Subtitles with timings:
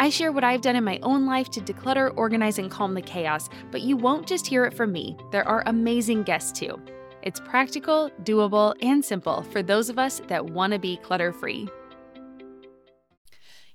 [0.00, 3.02] I share what I've done in my own life to declutter, organize, and calm the
[3.02, 5.16] chaos, but you won't just hear it from me.
[5.32, 6.80] There are amazing guests too.
[7.22, 11.68] It's practical, doable, and simple for those of us that want to be clutter free.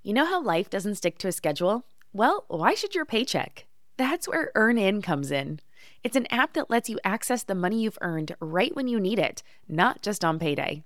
[0.01, 1.83] You know how life doesn't stick to a schedule?
[2.13, 3.65] Well, why should your paycheck?
[3.97, 5.59] That's where EarnIn comes in.
[6.05, 9.19] It's an app that lets you access the money you've earned right when you need
[9.19, 10.85] it, not just on payday.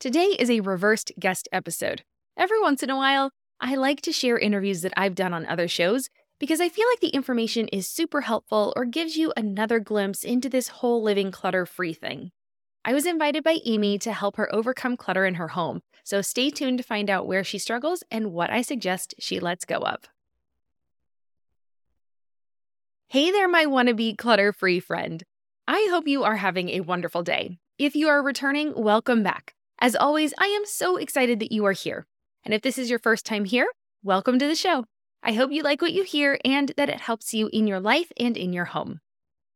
[0.00, 2.04] Today is a reversed guest episode.
[2.36, 5.66] Every once in a while, I like to share interviews that I've done on other
[5.66, 10.22] shows because I feel like the information is super helpful or gives you another glimpse
[10.22, 12.30] into this whole living clutter free thing.
[12.84, 16.50] I was invited by Amy to help her overcome clutter in her home, so stay
[16.50, 20.04] tuned to find out where she struggles and what I suggest she lets go of.
[23.08, 25.24] Hey there, my wannabe clutter free friend.
[25.66, 27.58] I hope you are having a wonderful day.
[27.78, 29.56] If you are returning, welcome back.
[29.80, 32.06] As always, I am so excited that you are here.
[32.44, 33.68] And if this is your first time here,
[34.02, 34.86] welcome to the show.
[35.22, 38.10] I hope you like what you hear and that it helps you in your life
[38.18, 38.98] and in your home.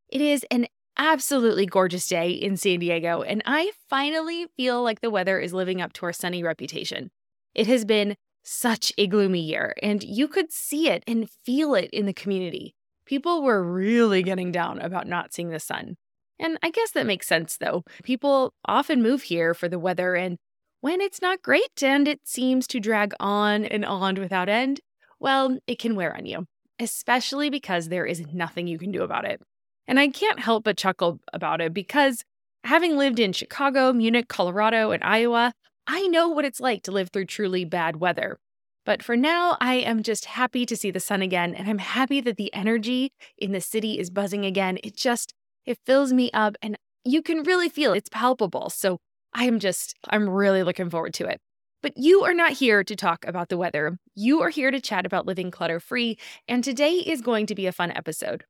[0.08, 5.10] It is an absolutely gorgeous day in San Diego, and I finally feel like the
[5.10, 7.10] weather is living up to our sunny reputation.
[7.52, 11.90] It has been such a gloomy year, and you could see it and feel it
[11.90, 12.76] in the community.
[13.06, 15.96] People were really getting down about not seeing the sun.
[16.42, 17.84] And I guess that makes sense, though.
[18.02, 20.38] People often move here for the weather, and
[20.80, 24.80] when it's not great and it seems to drag on and on without end,
[25.20, 26.46] well, it can wear on you,
[26.80, 29.40] especially because there is nothing you can do about it.
[29.86, 32.24] And I can't help but chuckle about it because
[32.64, 35.52] having lived in Chicago, Munich, Colorado, and Iowa,
[35.86, 38.40] I know what it's like to live through truly bad weather.
[38.84, 42.20] But for now, I am just happy to see the sun again, and I'm happy
[42.22, 44.80] that the energy in the city is buzzing again.
[44.82, 45.34] It just
[45.66, 48.70] it fills me up and you can really feel it's palpable.
[48.70, 48.98] So
[49.34, 51.40] I am just, I'm really looking forward to it.
[51.82, 53.98] But you are not here to talk about the weather.
[54.14, 57.66] You are here to chat about living clutter free, and today is going to be
[57.66, 58.44] a fun episode.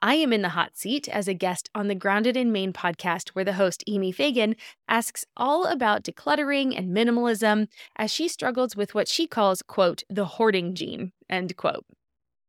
[0.00, 3.30] I am in the hot seat as a guest on the Grounded in Maine podcast,
[3.30, 4.54] where the host, Amy Fagan,
[4.88, 10.24] asks all about decluttering and minimalism as she struggles with what she calls, quote, the
[10.24, 11.84] hoarding gene, end quote.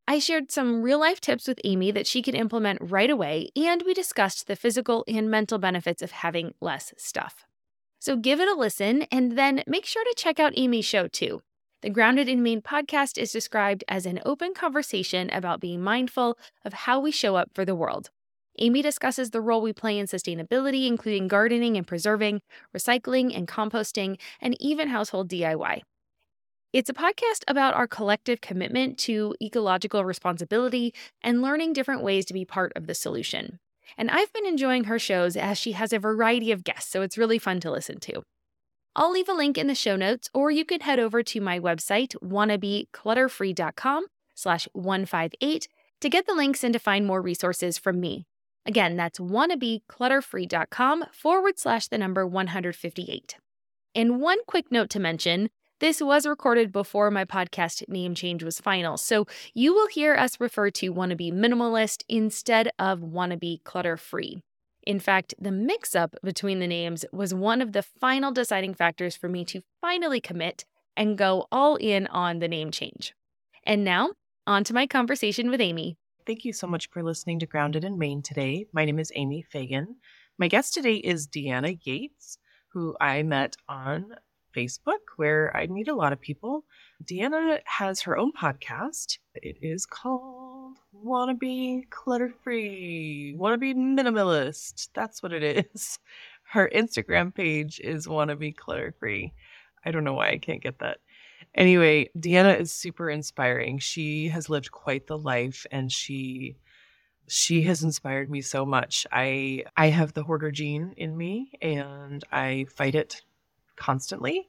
[0.09, 3.84] I shared some real life tips with Amy that she could implement right away, and
[3.84, 7.46] we discussed the physical and mental benefits of having less stuff.
[8.00, 11.44] So give it a listen, and then make sure to check out Amy's show too.
[11.84, 16.74] The Grounded in Maine podcast is described as an open conversation about being mindful of
[16.74, 18.10] how we show up for the world.
[18.57, 22.42] Amy discusses the role we play in sustainability, including gardening and preserving,
[22.75, 25.81] recycling and composting, and even household DIY.
[26.71, 30.94] It's a podcast about our collective commitment to ecological responsibility
[31.24, 33.57] and learning different ways to be part of the solution.
[33.98, 37.18] And I've been enjoying her shows as she has a variety of guests, so it's
[37.18, 38.21] really fun to listen to.
[38.95, 41.60] I'll leave a link in the show notes, or you can head over to my
[41.60, 44.06] website, wannabeclutterfree.com
[44.36, 45.68] slash 158
[46.01, 48.27] to get the links and to find more resources from me.
[48.68, 53.38] Again, that's wannabeclutterfree.com forward slash the number 158.
[53.95, 55.50] And one quick note to mention
[55.80, 60.40] this was recorded before my podcast name change was final, so you will hear us
[60.40, 64.42] refer to Wannabe Minimalist instead of Wannabe Clutter Free.
[64.86, 69.16] In fact, the mix up between the names was one of the final deciding factors
[69.16, 70.66] for me to finally commit
[70.98, 73.14] and go all in on the name change.
[73.64, 74.12] And now,
[74.46, 75.96] on to my conversation with Amy.
[76.25, 78.66] Thank you so much for listening to Grounded in Maine today.
[78.74, 79.96] My name is Amy Fagan.
[80.38, 82.38] My guest today is Deanna Yates,
[82.74, 84.16] who I met on
[84.60, 86.66] Facebook, where I meet a lot of people.
[87.04, 89.20] Deanna has her own podcast.
[89.36, 94.90] It is called Wanna Be Clutter Free, Wanna Be Minimalist.
[94.94, 96.00] That's what it is.
[96.52, 99.34] Her Instagram page is Wanna Be Clutter Free.
[99.86, 100.98] I don't know why I can't get that.
[101.56, 103.80] Anyway, Deanna is super inspiring.
[103.80, 106.58] She has lived quite the life and she
[107.28, 109.08] she has inspired me so much.
[109.12, 113.22] I I have the hoarder gene in me and I fight it
[113.80, 114.48] constantly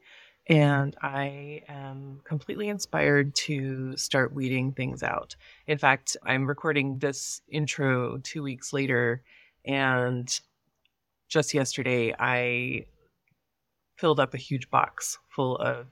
[0.49, 5.37] and I am completely inspired to start weeding things out.
[5.67, 9.23] In fact, I'm recording this intro 2 weeks later
[9.65, 10.29] and
[11.29, 12.87] just yesterday I
[13.97, 15.87] filled up a huge box full of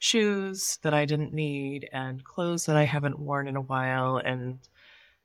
[0.00, 4.16] shoes that I didn't need and clothes that I haven't worn in a while.
[4.16, 4.58] And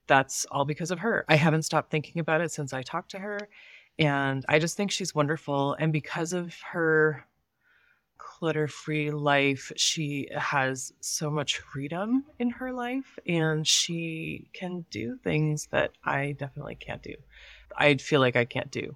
[0.06, 1.26] that's all because of her.
[1.28, 3.50] I haven't stopped thinking about it since I talked to her.
[3.98, 5.74] And I just think she's wonderful.
[5.80, 7.26] And because of her
[8.38, 15.18] clutter free life, she has so much freedom in her life and she can do
[15.24, 17.16] things that I definitely can't do.
[17.76, 18.96] I feel like I can't do.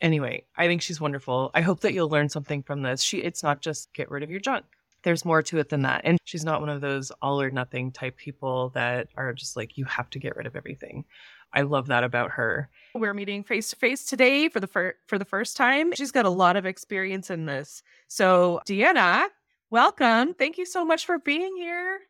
[0.00, 1.50] Anyway, I think she's wonderful.
[1.54, 3.02] I hope that you'll learn something from this.
[3.02, 4.64] She it's not just get rid of your junk
[5.02, 6.02] there's more to it than that.
[6.04, 9.78] And she's not one of those all or nothing type people that are just like,
[9.78, 11.04] you have to get rid of everything.
[11.52, 12.68] I love that about her.
[12.94, 15.92] We're meeting face to face today for the fir- for the first time.
[15.94, 17.82] She's got a lot of experience in this.
[18.08, 19.28] So, Deanna,
[19.70, 20.34] welcome.
[20.34, 22.00] Thank you so much for being here.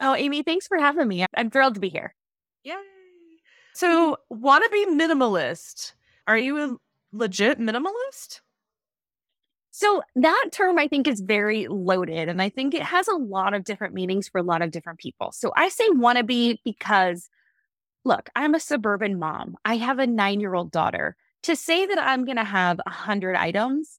[0.00, 1.24] Oh, Amy, thanks for having me.
[1.36, 2.14] I'm thrilled to be here.
[2.62, 2.74] Yay.
[3.74, 5.94] So, wanna be minimalist.
[6.26, 6.76] Are you a
[7.12, 8.40] legit minimalist?
[9.76, 13.54] So that term I think is very loaded and I think it has a lot
[13.54, 15.32] of different meanings for a lot of different people.
[15.32, 17.28] So I say wannabe because
[18.04, 19.56] look, I'm a suburban mom.
[19.64, 21.16] I have a 9-year-old daughter.
[21.44, 23.98] To say that I'm going to have 100 items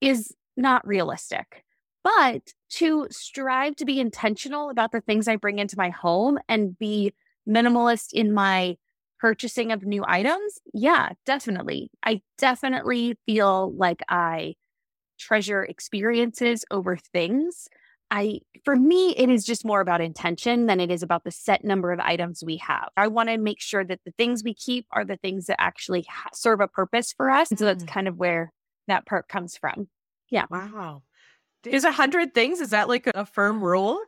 [0.00, 1.64] is not realistic.
[2.04, 6.78] But to strive to be intentional about the things I bring into my home and
[6.78, 7.12] be
[7.48, 8.76] minimalist in my
[9.18, 11.90] purchasing of new items, yeah, definitely.
[12.04, 14.54] I definitely feel like I
[15.18, 17.68] treasure experiences over things.
[18.10, 21.64] I, for me, it is just more about intention than it is about the set
[21.64, 22.88] number of items we have.
[22.96, 26.06] I want to make sure that the things we keep are the things that actually
[26.32, 27.50] serve a purpose for us.
[27.50, 27.88] And so that's mm.
[27.88, 28.52] kind of where
[28.86, 29.88] that part comes from.
[30.30, 30.46] Yeah.
[30.50, 31.02] Wow.
[31.64, 32.60] Is a hundred things?
[32.60, 34.00] Is that like a firm rule?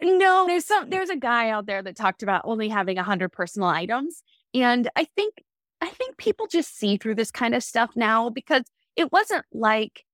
[0.00, 3.32] No, there's some, there's a guy out there that talked about only having a hundred
[3.32, 4.22] personal items.
[4.54, 5.34] And I think,
[5.80, 8.62] I think people just see through this kind of stuff now because
[8.94, 10.04] it wasn't like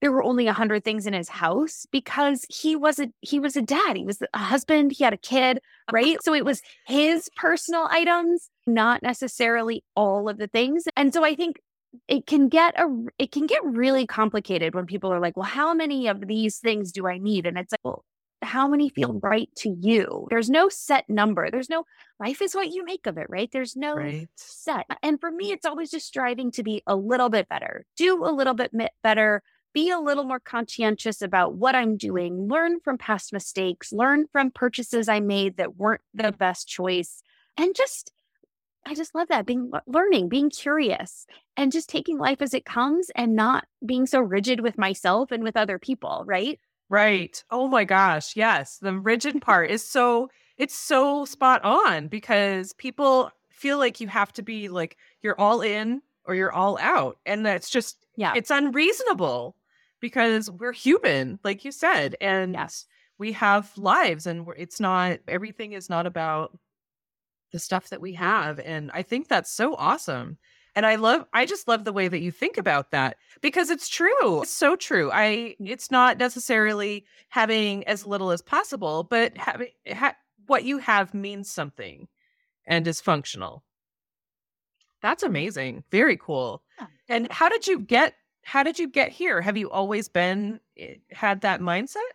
[0.00, 3.62] there were only a hundred things in his house because he wasn't he was a
[3.62, 3.96] dad.
[3.96, 4.92] He was a husband.
[4.92, 5.60] He had a kid,
[5.92, 6.16] right?
[6.22, 10.84] so it was his personal items, not necessarily all of the things.
[10.96, 11.60] And so I think
[12.08, 12.86] it can get a
[13.18, 16.92] it can get really complicated when people are like, well, how many of these things
[16.92, 17.46] do I need?
[17.46, 18.04] And it's like, well,
[18.42, 19.22] how many feel mm.
[19.22, 20.26] right to you?
[20.30, 21.50] There's no set number.
[21.50, 21.84] There's no
[22.18, 23.50] life is what you make of it, right?
[23.52, 24.28] There's no right.
[24.36, 24.86] set.
[25.02, 28.32] And for me, it's always just striving to be a little bit better, do a
[28.32, 29.42] little bit better
[29.72, 34.50] be a little more conscientious about what I'm doing, learn from past mistakes, learn from
[34.50, 37.22] purchases I made that weren't the best choice,
[37.56, 38.12] and just
[38.86, 43.10] I just love that being learning, being curious, and just taking life as it comes
[43.14, 46.58] and not being so rigid with myself and with other people, right?
[46.88, 47.42] Right.
[47.50, 48.78] Oh my gosh, yes.
[48.78, 54.32] The rigid part is so it's so spot on because people feel like you have
[54.32, 58.50] to be like you're all in or you're all out and that's just yeah it's
[58.50, 59.54] unreasonable
[60.00, 62.86] because we're human, like you said, and yes.
[63.18, 66.58] we have lives, and it's not everything is not about
[67.52, 70.38] the stuff that we have, and I think that's so awesome.
[70.76, 73.88] And I love, I just love the way that you think about that because it's
[73.88, 74.42] true.
[74.42, 75.10] It's so true.
[75.12, 75.68] I, mm.
[75.68, 80.14] it's not necessarily having as little as possible, but having ha,
[80.46, 82.06] what you have means something
[82.66, 83.64] and is functional.
[85.02, 85.82] That's amazing.
[85.90, 86.62] Very cool.
[86.78, 86.86] Yeah.
[87.08, 88.14] And how did you get
[88.50, 89.40] how did you get here?
[89.40, 92.10] Have you always been eh, had that mindset?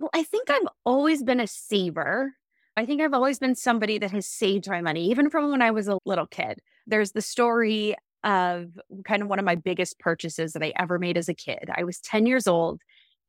[0.00, 2.34] Well, I think I've always been a saver.
[2.76, 5.70] I think I've always been somebody that has saved my money, even from when I
[5.70, 6.60] was a little kid.
[6.88, 7.94] There's the story
[8.24, 11.70] of kind of one of my biggest purchases that I ever made as a kid.
[11.72, 12.80] I was 10 years old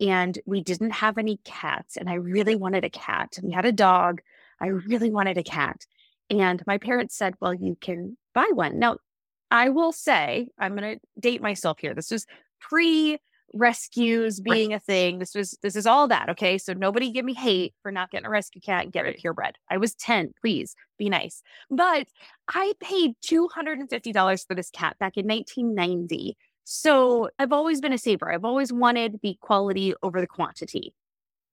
[0.01, 3.37] and we didn't have any cats, and I really wanted a cat.
[3.43, 4.21] We had a dog.
[4.59, 5.85] I really wanted a cat.
[6.31, 8.79] And my parents said, Well, you can buy one.
[8.79, 8.97] Now,
[9.51, 11.93] I will say, I'm going to date myself here.
[11.93, 12.25] This was
[12.59, 13.19] pre
[13.53, 15.19] rescues being a thing.
[15.19, 16.29] This was this is all that.
[16.29, 16.57] Okay.
[16.57, 19.57] So nobody give me hate for not getting a rescue cat and get it purebred.
[19.69, 20.33] I was 10.
[20.41, 21.41] Please be nice.
[21.69, 22.07] But
[22.47, 26.37] I paid $250 for this cat back in 1990.
[26.63, 28.31] So I've always been a saver.
[28.31, 30.93] I've always wanted the quality over the quantity.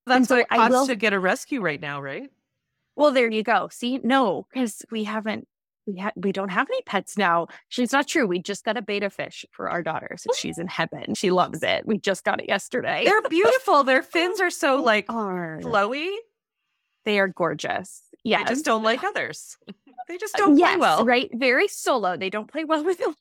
[0.06, 0.86] That's what it costs will...
[0.88, 2.30] to get a rescue right now, right?
[2.96, 3.68] Well, there you go.
[3.70, 5.48] See, no, because we haven't
[5.86, 7.48] we ha- we don't have any pets now.
[7.68, 8.26] She's not true.
[8.26, 11.14] We just got a betta fish for our daughter, so she's in heaven.
[11.14, 11.86] She loves it.
[11.86, 13.04] We just got it yesterday.
[13.04, 13.84] They're beautiful.
[13.84, 15.60] Their fins are so like are.
[15.62, 16.14] flowy.
[17.04, 18.02] They are gorgeous.
[18.24, 19.56] Yeah, I just don't like others.
[20.06, 21.30] They just uh, don't yes, play well, right?
[21.32, 22.18] Very solo.
[22.18, 23.16] They don't play well with others.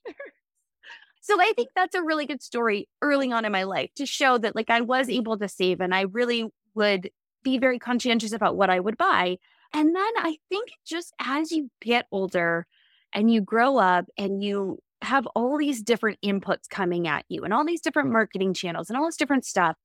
[1.21, 4.37] So I think that's a really good story early on in my life to show
[4.37, 7.09] that like I was able to save and I really would
[7.41, 9.37] be very conscientious about what I would buy.
[9.73, 12.67] And then I think just as you get older
[13.11, 17.53] and you grow up and you have all these different inputs coming at you and
[17.53, 19.75] all these different marketing channels and all this different stuff,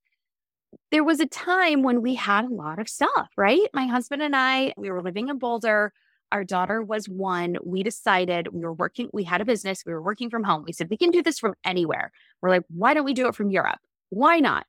[0.90, 3.60] there was a time when we had a lot of stuff, right?
[3.72, 5.92] My husband and I, we were living in Boulder.
[6.30, 7.56] Our daughter was one.
[7.64, 10.64] We decided we were working, we had a business, we were working from home.
[10.66, 12.12] We said, we can do this from anywhere.
[12.42, 13.78] We're like, why don't we do it from Europe?
[14.10, 14.66] Why not?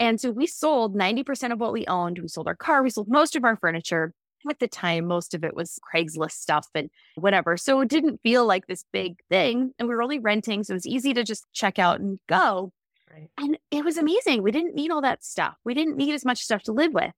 [0.00, 2.18] And so we sold 90% of what we owned.
[2.18, 4.14] We sold our car, we sold most of our furniture
[4.50, 7.56] at the time, most of it was Craigslist stuff and whatever.
[7.56, 9.72] So it didn't feel like this big thing.
[9.78, 10.64] And we were only renting.
[10.64, 12.72] So it was easy to just check out and go.
[13.12, 13.30] Right.
[13.38, 14.42] And it was amazing.
[14.42, 15.54] We didn't need all that stuff.
[15.64, 17.12] We didn't need as much stuff to live with.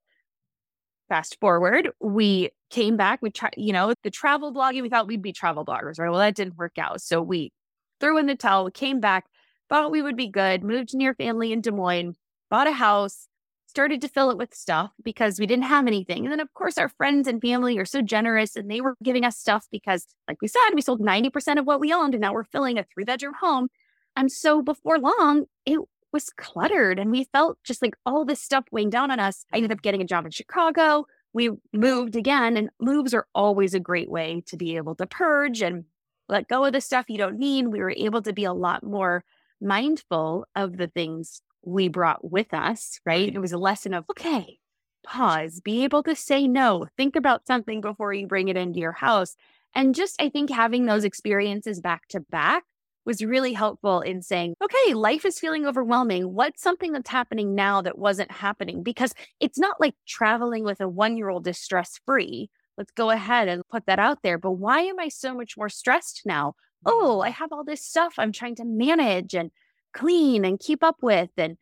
[1.09, 3.21] Fast forward, we came back.
[3.21, 4.83] We tried, you know, the travel blogging.
[4.83, 6.11] We thought we'd be travel bloggers, right?
[6.11, 7.03] Well, that didn't work out.
[7.03, 7.53] So we
[8.01, 9.27] threw in the towel, came back,
[9.69, 12.17] thought we would be good, moved near family in Des Moines,
[12.51, 13.29] bought a house,
[13.75, 16.25] started to fill it with stuff because we didn't have anything.
[16.25, 19.25] And then, of course, our friends and family are so generous and they were giving
[19.25, 22.33] us stuff because, like we said, we sold 90% of what we owned and now
[22.33, 23.67] we're filling a three bedroom home.
[24.15, 25.81] And so before long, it
[26.13, 29.45] was cluttered and we felt just like all this stuff weighing down on us.
[29.53, 31.07] I ended up getting a job in Chicago.
[31.33, 35.63] We moved again, and moves are always a great way to be able to purge
[35.63, 35.85] and
[36.29, 37.67] let go of the stuff you don't need.
[37.67, 39.25] We were able to be a lot more
[39.61, 43.35] mindful of the things we brought with us, right?
[43.35, 44.59] It was a lesson of, okay,
[45.05, 48.93] pause, be able to say no, think about something before you bring it into your
[48.93, 49.37] house.
[49.75, 52.65] And just, I think having those experiences back to back
[53.05, 56.33] was really helpful in saying, okay, life is feeling overwhelming.
[56.33, 58.83] What's something that's happening now that wasn't happening?
[58.83, 62.51] Because it's not like traveling with a one year old is stress free.
[62.79, 64.39] Let's go ahead and put that out there.
[64.39, 66.55] But why am I so much more stressed now?
[66.87, 69.51] Oh, I have all this stuff I'm trying to manage and
[69.95, 71.31] clean and keep up with.
[71.37, 71.57] And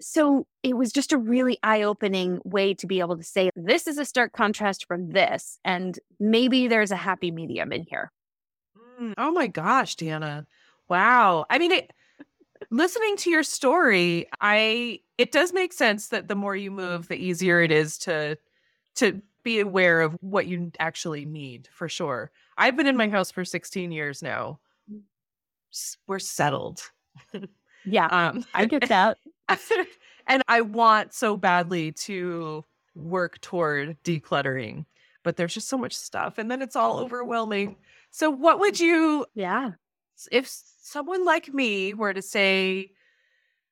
[0.00, 3.86] so it was just a really eye opening way to be able to say, this
[3.86, 5.58] is a stark contrast from this.
[5.64, 8.10] And maybe there's a happy medium in here.
[9.00, 10.46] Mm, oh my gosh, Deanna.
[10.88, 11.46] Wow.
[11.48, 11.92] I mean, it,
[12.70, 17.16] listening to your story, I it does make sense that the more you move, the
[17.16, 18.36] easier it is to
[18.96, 22.30] to be aware of what you actually need for sure.
[22.56, 24.58] I've been in my house for 16 years now.
[24.90, 25.02] Mm.
[26.06, 26.80] We're settled.
[27.84, 28.06] Yeah.
[28.06, 29.18] Um, I get that.
[30.26, 32.64] and I want so badly to
[32.94, 34.86] work toward decluttering,
[35.22, 37.76] but there's just so much stuff and then it's all overwhelming.
[38.10, 39.72] So, what would you, yeah,
[40.30, 40.48] if
[40.82, 42.92] someone like me were to say,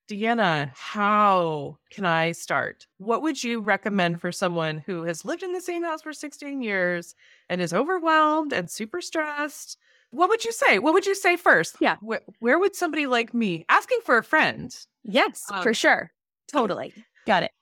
[0.08, 2.86] Deanna, how can I start?
[2.98, 6.60] What would you recommend for someone who has lived in the same house for 16
[6.60, 7.14] years
[7.48, 9.78] and is overwhelmed and super stressed
[10.12, 10.78] what would you say?
[10.78, 11.76] What would you say first?
[11.80, 11.96] Yeah.
[12.00, 14.74] Where, where would somebody like me asking for a friend?
[15.02, 16.12] Yes, um, for sure.
[16.50, 16.92] Totally.
[17.26, 17.52] Got it.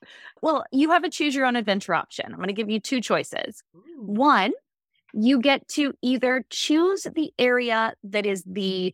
[0.41, 2.25] Well, you have a choose your own adventure option.
[2.27, 3.63] I'm going to give you two choices.
[3.97, 4.51] One,
[5.13, 8.93] you get to either choose the area that is the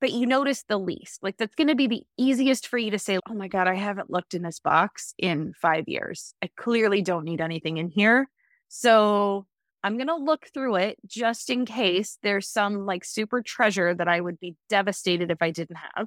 [0.00, 1.22] that you notice the least.
[1.22, 3.74] Like that's going to be the easiest for you to say, "Oh my god, I
[3.74, 6.34] haven't looked in this box in 5 years.
[6.42, 8.28] I clearly don't need anything in here."
[8.68, 9.46] So,
[9.82, 14.08] I'm going to look through it just in case there's some like super treasure that
[14.08, 16.06] I would be devastated if I didn't have.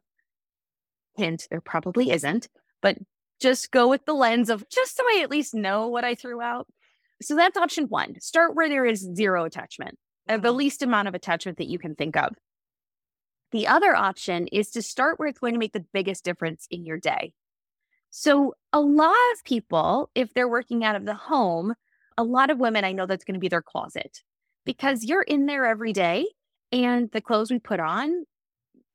[1.18, 2.48] Hint, there probably isn't,
[2.82, 2.98] but
[3.42, 6.42] just go with the lens of just so I at least know what I threw
[6.42, 6.68] out.
[7.22, 8.20] So that's option one.
[8.20, 9.98] Start where there is zero attachment,
[10.30, 10.58] uh, the mm-hmm.
[10.58, 12.34] least amount of attachment that you can think of.
[13.52, 16.86] The other option is to start where it's going to make the biggest difference in
[16.86, 17.34] your day.
[18.10, 21.74] So, a lot of people, if they're working out of the home,
[22.18, 24.22] a lot of women, I know that's going to be their closet
[24.66, 26.26] because you're in there every day
[26.72, 28.26] and the clothes we put on,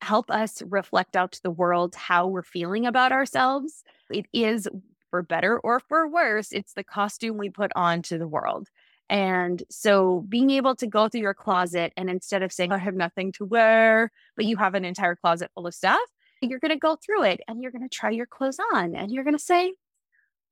[0.01, 3.83] help us reflect out to the world how we're feeling about ourselves.
[4.09, 4.67] It is
[5.09, 8.69] for better or for worse, it's the costume we put on to the world.
[9.09, 12.95] And so being able to go through your closet and instead of saying, I have
[12.95, 15.99] nothing to wear, but you have an entire closet full of stuff,
[16.41, 19.11] you're going to go through it and you're going to try your clothes on and
[19.11, 19.73] you're going to say,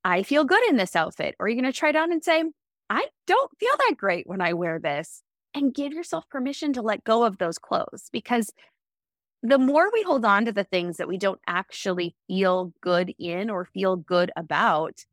[0.03, 1.35] I feel good in this outfit.
[1.39, 2.43] Or you're going to try it on and say,
[2.89, 5.23] I don't feel that great when I wear this.
[5.55, 8.53] And give yourself permission to let go of those clothes because
[9.41, 13.49] the more we hold on to the things that we don't actually feel good in
[13.49, 15.05] or feel good about,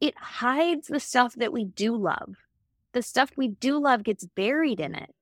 [0.00, 2.36] it hides the stuff that we do love.
[2.92, 5.12] The stuff we do love gets buried in it.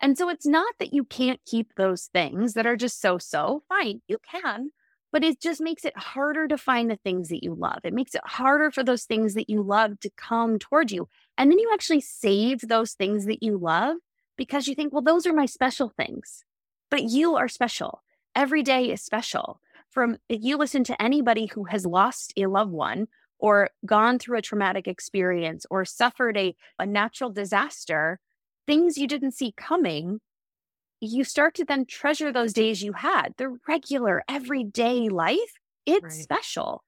[0.00, 3.64] And so it's not that you can't keep those things that are just so so.
[3.68, 4.70] Fine, you can,
[5.12, 7.80] but it just makes it harder to find the things that you love.
[7.84, 11.08] It makes it harder for those things that you love to come toward you.
[11.36, 13.96] And then you actually save those things that you love
[14.36, 16.44] because you think, well, those are my special things.
[16.90, 18.02] But you are special.
[18.34, 19.60] Every day is special.
[19.90, 24.38] From if you listen to anybody who has lost a loved one or gone through
[24.38, 28.20] a traumatic experience or suffered a, a natural disaster,
[28.66, 30.20] things you didn't see coming,
[31.00, 35.54] you start to then treasure those days you had, the regular, everyday life.
[35.86, 36.12] It's right.
[36.12, 36.84] special.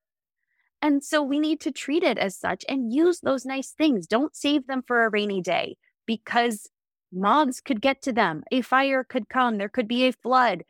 [0.83, 4.07] And so we need to treat it as such and use those nice things.
[4.07, 5.77] Don't save them for a rainy day
[6.07, 6.69] because
[7.13, 8.43] moths could get to them.
[8.51, 9.59] A fire could come.
[9.59, 10.65] There could be a flood.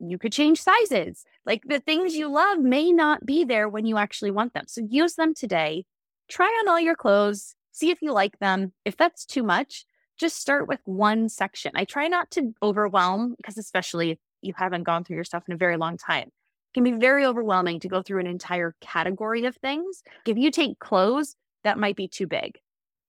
[0.00, 1.24] You could change sizes.
[1.46, 4.64] Like the things you love may not be there when you actually want them.
[4.66, 5.84] So use them today.
[6.28, 7.54] Try on all your clothes.
[7.72, 8.72] See if you like them.
[8.84, 9.84] If that's too much,
[10.20, 11.72] just start with one section.
[11.74, 15.54] I try not to overwhelm because, especially if you haven't gone through your stuff in
[15.54, 19.44] a very long time, it can be very overwhelming to go through an entire category
[19.46, 20.02] of things.
[20.26, 21.34] If you take clothes,
[21.64, 22.58] that might be too big.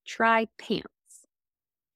[0.04, 0.88] Try pants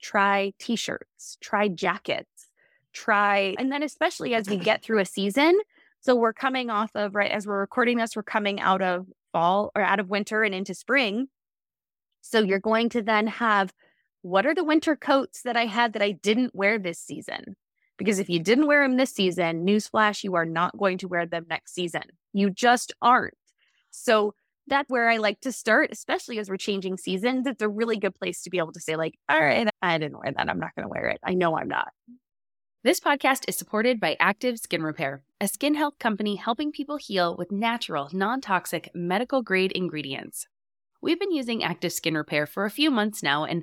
[0.07, 2.49] try t shirts, try jackets,
[2.93, 5.59] try, and then especially as we get through a season.
[6.01, 9.73] So we're coming off of, right, as we're recording this, we're coming out of fall
[9.75, 11.29] or out of winter and into spring.
[12.21, 13.73] So you're going to then have
[14.27, 17.55] what are the winter coats that I had that I didn't wear this season?
[17.97, 21.27] Because if you didn't wear them this season, newsflash, you are not going to wear
[21.27, 22.03] them next season.
[22.33, 23.35] You just aren't.
[23.93, 24.35] So
[24.67, 27.47] that's where I like to start, especially as we're changing seasons.
[27.47, 30.19] It's a really good place to be able to say, like, all right, I didn't
[30.19, 30.51] wear that.
[30.51, 31.21] I'm not going to wear it.
[31.23, 31.93] I know I'm not.
[32.83, 37.37] This podcast is supported by Active Skin Repair, a skin health company helping people heal
[37.37, 40.49] with natural, non toxic, medical grade ingredients.
[41.01, 43.63] We've been using Active Skin Repair for a few months now, and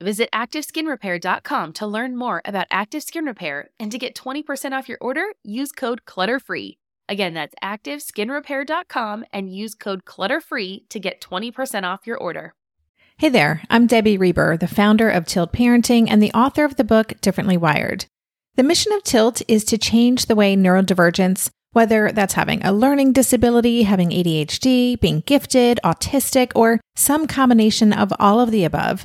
[0.00, 4.98] Visit ActiveSkinRepair.com to learn more about Active Skin Repair and to get 20% off your
[5.00, 6.78] order, use code CLUTTERFREE.
[7.08, 12.54] Again, that's activeskinrepair.com and use code CLUTTERFREE to get 20% off your order.
[13.16, 16.84] Hey there, I'm Debbie Reber, the founder of Tilt Parenting and the author of the
[16.84, 18.06] book Differently Wired.
[18.54, 23.14] The mission of Tilt is to change the way neurodivergence, whether that's having a learning
[23.14, 29.04] disability, having ADHD, being gifted, autistic, or some combination of all of the above,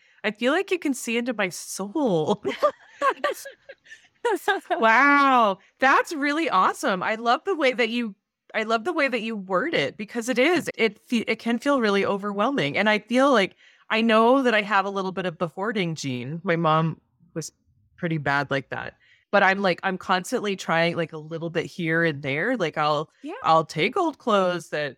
[0.23, 2.43] I feel like you can see into my soul.
[4.71, 7.01] wow, that's really awesome.
[7.01, 8.15] I love the way that you
[8.53, 11.81] I love the way that you word it because it is it it can feel
[11.81, 13.55] really overwhelming and I feel like
[13.89, 16.41] I know that I have a little bit of the hoarding gene.
[16.43, 16.99] My mom
[17.33, 17.51] was
[17.97, 18.95] pretty bad like that.
[19.31, 22.57] But I'm like I'm constantly trying like a little bit here and there.
[22.57, 23.33] Like I'll Yeah.
[23.43, 24.97] I'll take old clothes that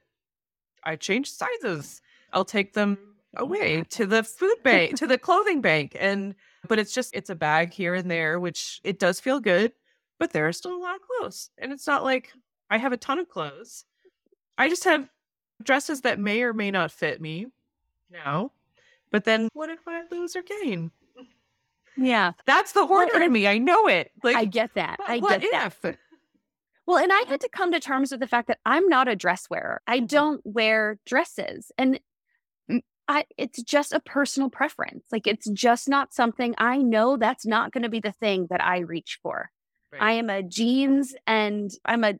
[0.83, 2.01] I changed sizes.
[2.33, 2.97] I'll take them
[3.35, 6.35] away to the food bank, to the clothing bank and
[6.67, 9.73] but it's just it's a bag here and there which it does feel good,
[10.19, 11.49] but there are still a lot of clothes.
[11.57, 12.31] And it's not like
[12.69, 13.85] I have a ton of clothes.
[14.57, 15.09] I just have
[15.63, 17.47] dresses that may or may not fit me
[18.11, 18.51] now.
[19.11, 20.91] But then what if I lose or gain?
[21.97, 22.31] yeah.
[22.45, 23.47] That's the hoarder in me.
[23.47, 24.11] I know it.
[24.23, 24.97] Like I get that.
[25.07, 25.97] I what get that.
[26.85, 29.15] Well, and I had to come to terms with the fact that I'm not a
[29.15, 29.81] dress wearer.
[29.87, 30.05] I Mm-hmm.
[30.07, 31.71] don't wear dresses.
[31.77, 31.99] And
[33.07, 35.05] I it's just a personal preference.
[35.11, 38.63] Like it's just not something I know that's not going to be the thing that
[38.63, 39.51] I reach for.
[39.99, 42.15] I am a jeans and I'm a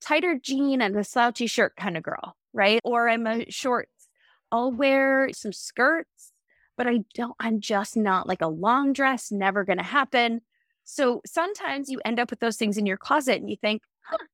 [0.00, 2.80] tighter jean and a slouchy shirt kind of girl, right?
[2.84, 4.08] Or I'm a shorts.
[4.52, 6.32] I'll wear some skirts,
[6.76, 10.42] but I don't, I'm just not like a long dress, never going to happen.
[10.84, 13.82] So sometimes you end up with those things in your closet and you think,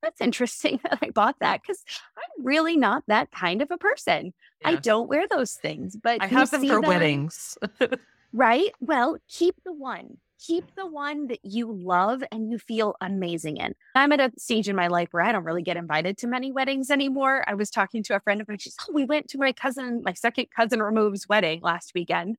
[0.02, 1.84] that's interesting that I bought that because
[2.16, 4.32] I'm really not that kind of a person.
[4.64, 7.56] I don't wear those things, but I have them for weddings.
[8.32, 8.70] Right?
[8.80, 10.18] Well, keep the one.
[10.38, 13.74] Keep the one that you love and you feel amazing in.
[13.94, 16.50] I'm at a stage in my life where I don't really get invited to many
[16.52, 17.44] weddings anymore.
[17.46, 18.58] I was talking to a friend of mine.
[18.58, 22.36] She's, oh, we went to my cousin, my second cousin removes wedding last weekend.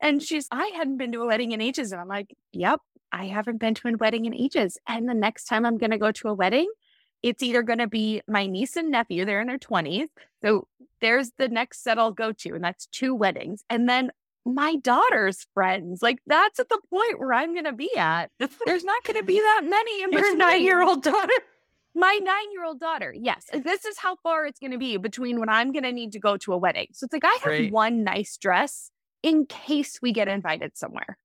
[0.00, 1.92] And she's, I hadn't been to a wedding in ages.
[1.92, 2.80] And I'm like, yep,
[3.12, 4.78] I haven't been to a wedding in ages.
[4.86, 6.70] And the next time I'm going to go to a wedding,
[7.22, 10.08] it's either going to be my niece and nephew, they're in their 20s.
[10.42, 10.68] So
[11.00, 13.64] there's the next set I'll go to, and that's two weddings.
[13.70, 14.10] And then
[14.44, 16.00] my daughter's friends.
[16.00, 18.30] Like that's at the point where I'm going to be at.
[18.66, 21.32] There's not going to be that many in Your nine year old daughter.
[21.94, 23.14] My nine year old daughter.
[23.16, 23.46] Yes.
[23.52, 26.20] This is how far it's going to be between when I'm going to need to
[26.20, 26.88] go to a wedding.
[26.92, 27.72] So it's like I have Right.
[27.72, 28.90] one nice dress
[29.22, 31.18] in case we get invited somewhere.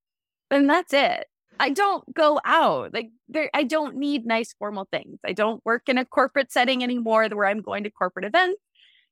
[0.50, 1.28] And that's it.
[1.60, 2.94] I don't go out.
[2.94, 5.20] Like there I don't need nice formal things.
[5.26, 8.60] I don't work in a corporate setting anymore where I'm going to corporate events.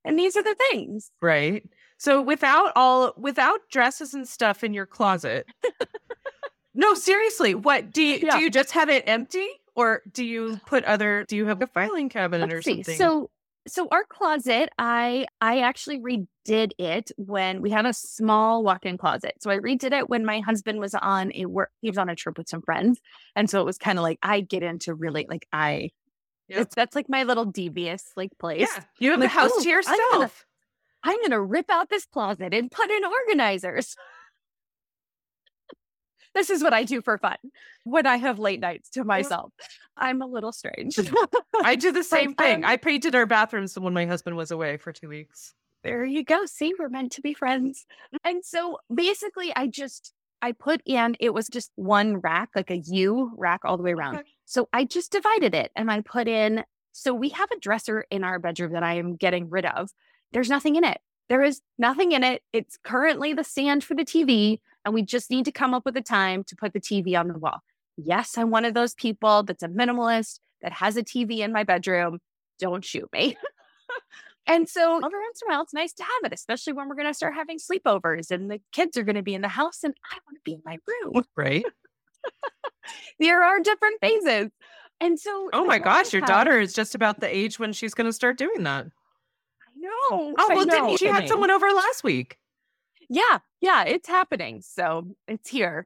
[0.03, 1.11] And these are the things.
[1.21, 1.63] Right.
[1.97, 5.45] So without all without dresses and stuff in your closet.
[6.73, 8.37] no, seriously, what do you Yeah.
[8.37, 9.47] do you just have it empty?
[9.75, 12.75] Or do you put other do you have a filing cabinet or Let's see.
[12.83, 12.97] something?
[12.97, 13.29] So
[13.67, 19.33] so our closet, I I actually redid it when we had a small walk-in closet.
[19.39, 22.15] So I redid it when my husband was on a work he was on a
[22.15, 22.99] trip with some friends.
[23.35, 25.89] And so it was kind of like I get into really like I
[26.49, 26.71] Yep.
[26.75, 28.67] that's like my little devious like place.
[28.75, 30.45] yeah, you have Like, the house oh, to I'm gonna- yourself.
[31.03, 33.95] I'm gonna rip out this closet and put in organizers.
[36.33, 37.37] This is what I do for fun
[37.83, 39.51] when I have late nights to myself.
[39.97, 40.97] I'm a little strange.
[41.63, 42.63] I do the same thing.
[42.63, 45.53] um, I painted our bathrooms when my husband was away for two weeks.
[45.83, 46.45] there you go.
[46.45, 47.85] See, we're meant to be friends.
[48.23, 52.77] And so basically, I just I put in it was just one rack, like a
[52.77, 54.15] U rack all the way around.
[54.17, 54.29] Okay.
[54.45, 56.63] So I just divided it and I put in.
[56.93, 59.89] So we have a dresser in our bedroom that I am getting rid of.
[60.33, 60.99] There's nothing in it.
[61.29, 62.41] There is nothing in it.
[62.51, 65.95] It's currently the stand for the TV, and we just need to come up with
[65.97, 67.59] a time to put the TV on the wall.
[67.97, 71.63] Yes, I'm one of those people that's a minimalist that has a TV in my
[71.63, 72.19] bedroom.
[72.59, 73.37] Don't shoot me.
[74.47, 76.95] and so every once in a while, it's nice to have it, especially when we're
[76.95, 79.83] going to start having sleepovers and the kids are going to be in the house
[79.83, 81.23] and I want to be in my room.
[81.35, 81.65] Right?
[83.19, 84.49] There are different phases.
[84.99, 87.93] And so, Oh my gosh, your have- daughter is just about the age when she's
[87.93, 88.85] gonna start doing that.
[88.85, 89.89] I know.
[90.11, 92.37] Oh I well, didn't she had someone over last week.
[93.13, 94.61] Yeah, yeah, it's happening.
[94.61, 95.85] So it's here.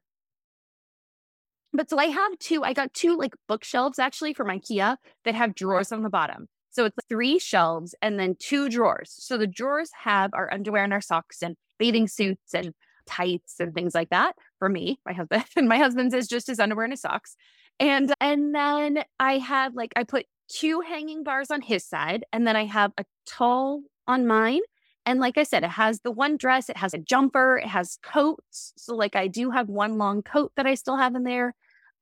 [1.74, 5.56] But so I have two, I got two like bookshelves actually from IKEA that have
[5.56, 6.48] drawers on the bottom.
[6.70, 9.16] So it's three shelves and then two drawers.
[9.18, 12.74] So the drawers have our underwear and our socks and bathing suits and
[13.08, 15.46] tights and things like that for me, my husband.
[15.56, 17.36] And my husband's is just his underwear and his socks.
[17.80, 22.46] And and then I have like I put two hanging bars on his side and
[22.46, 24.62] then I have a tall on mine
[25.06, 27.98] and like I said, it has the one dress, it has a jumper, it has
[28.02, 28.74] coats.
[28.78, 31.54] So, like, I do have one long coat that I still have in there.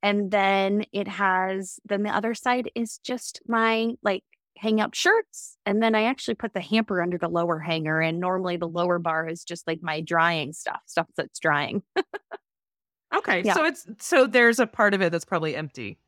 [0.02, 4.24] And then it has, then the other side is just my like
[4.58, 5.58] hang up shirts.
[5.66, 8.02] And then I actually put the hamper under the lower hanger.
[8.02, 11.84] And normally the lower bar is just like my drying stuff, stuff that's drying.
[13.16, 13.54] Okay, Yeah.
[13.54, 16.00] so it's so there's a part of it that's probably empty.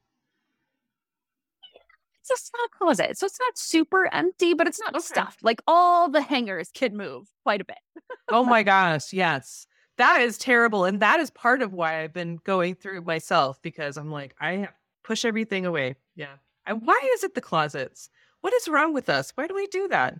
[2.28, 3.18] It's a small closet.
[3.18, 5.04] So, it's not super empty, but it's not Okay.
[5.04, 5.44] stuffed.
[5.44, 7.78] Like, all the hangers can move quite a bit.
[8.30, 9.68] Oh my gosh, yes.
[9.98, 10.86] that is terrible.
[10.86, 14.70] And that is part of why I've been going through myself because I'm like, I
[15.04, 15.96] push everything away.
[16.16, 16.36] Yeah.
[16.66, 18.10] And why is it the closets?
[18.42, 19.32] What is wrong with us?
[19.36, 20.16] Why do we do that?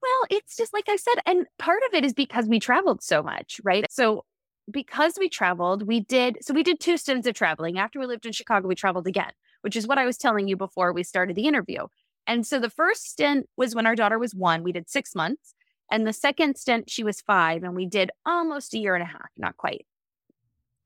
[0.00, 3.22] Well, it's just like I said, and part of it is because we traveled so
[3.22, 3.84] much, right?
[3.90, 4.24] So
[4.70, 7.78] because we traveled, we did so we did two stints of traveling.
[7.78, 10.56] After we lived in Chicago, we traveled again, which is what I was telling you
[10.56, 11.86] before we started the interview.
[12.26, 15.54] And so the first stint was when our daughter was one, we did six months.
[15.90, 19.06] And the second stint, she was five, and we did almost a year and a
[19.06, 19.86] half, not quite.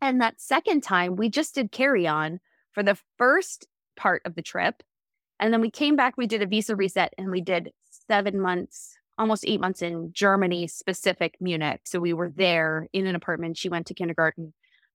[0.01, 2.39] And that second time, we just did carry on
[2.71, 4.83] for the first part of the trip.
[5.41, 7.73] And then we came back, we did a visa reset, and we did
[8.09, 11.81] seven months, almost eight months in Germany, specific Munich.
[11.85, 13.57] So we were there in an apartment.
[13.57, 14.55] She went to kindergarten.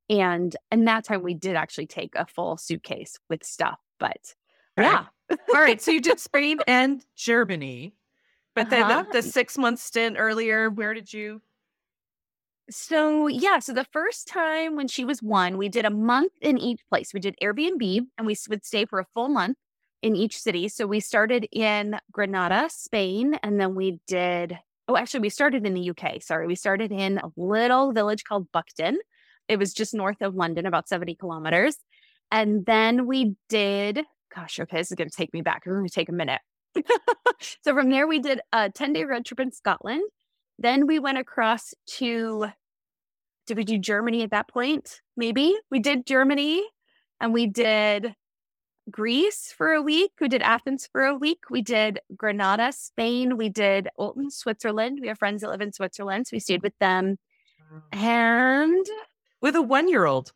[0.09, 3.79] And and that time we did actually take a full suitcase with stuff.
[3.99, 4.35] But
[4.77, 5.05] yeah.
[5.31, 5.81] All right.
[5.81, 7.93] So you did Spain and Germany.
[8.55, 9.03] But then Uh-huh.
[9.11, 11.41] the, the six month stint earlier, where did you?
[12.69, 16.57] So yeah, so the first time when she was one, we did a month in
[16.57, 17.13] each place.
[17.13, 19.57] We did Airbnb and we would stay for a full month
[20.01, 20.67] in each city.
[20.67, 24.57] So we started in Granada, Spain, and then we did
[24.89, 26.21] oh, actually we started in the UK.
[26.21, 26.47] Sorry.
[26.47, 28.99] We started in a little village called Buckton.
[29.47, 31.77] It was just north of London, about 70 kilometers.
[32.31, 34.01] And then we did,
[34.33, 35.63] gosh, okay, this is gonna take me back.
[35.65, 36.41] It's gonna take a minute.
[37.63, 40.03] so from there we did a 10-day road trip in Scotland.
[40.59, 42.47] Then we went across to,
[43.45, 45.01] did we do Germany at that point?
[45.15, 46.63] Maybe we did Germany
[47.21, 48.15] and we did
[48.89, 50.11] Greece for a week.
[50.19, 51.49] We did Athens for a week.
[51.49, 53.37] We did Granada, Spain.
[53.37, 54.99] We did Olten, Switzerland.
[55.01, 56.27] We have friends that live in Switzerland.
[56.27, 57.17] So we stayed with them.
[57.91, 58.85] And
[59.41, 60.33] With a one year old.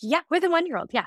[0.00, 0.90] yeah, with a one year old.
[0.92, 1.06] Yeah.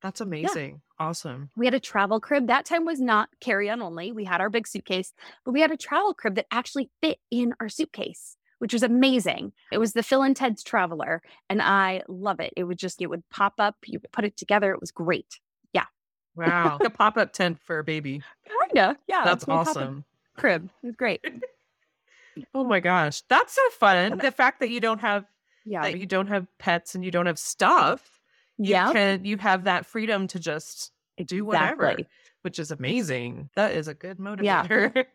[0.00, 0.80] That's amazing.
[1.00, 1.50] Awesome.
[1.56, 2.46] We had a travel crib.
[2.46, 4.12] That time was not carry on only.
[4.12, 5.12] We had our big suitcase,
[5.44, 9.52] but we had a travel crib that actually fit in our suitcase, which was amazing.
[9.72, 11.20] It was the Phil and Ted's Traveler,
[11.50, 12.52] and I love it.
[12.56, 14.72] It would just, it would pop up, you put it together.
[14.72, 15.40] It was great.
[15.72, 15.86] Yeah.
[16.36, 16.78] Wow.
[16.80, 18.22] a pop up tent for a baby.
[18.68, 18.96] Kinda.
[19.08, 19.22] Yeah.
[19.24, 20.04] That's it's my pop-up awesome.
[20.36, 20.70] Crib.
[20.82, 21.24] It was great.
[22.54, 23.22] Oh my gosh.
[23.28, 24.18] That's so fun.
[24.18, 25.24] The fact that you don't have
[25.68, 25.82] Yeah.
[25.82, 28.20] that you don't have pets and you don't have stuff.
[28.56, 28.92] You Yeah.
[28.92, 30.92] can you have that freedom to just
[31.24, 31.96] do whatever.
[32.42, 33.50] Which is amazing.
[33.56, 34.64] That is a good Yeah.
[34.66, 35.04] motivator.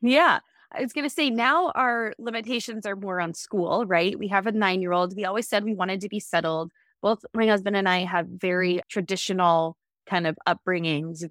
[0.00, 0.40] Yeah.
[0.74, 4.18] I was going to say now our limitations are more on school, right?
[4.18, 5.14] We have a nine year old.
[5.14, 6.72] We always said we wanted to be settled.
[7.02, 11.28] Both my husband and I have very traditional kind of upbringings,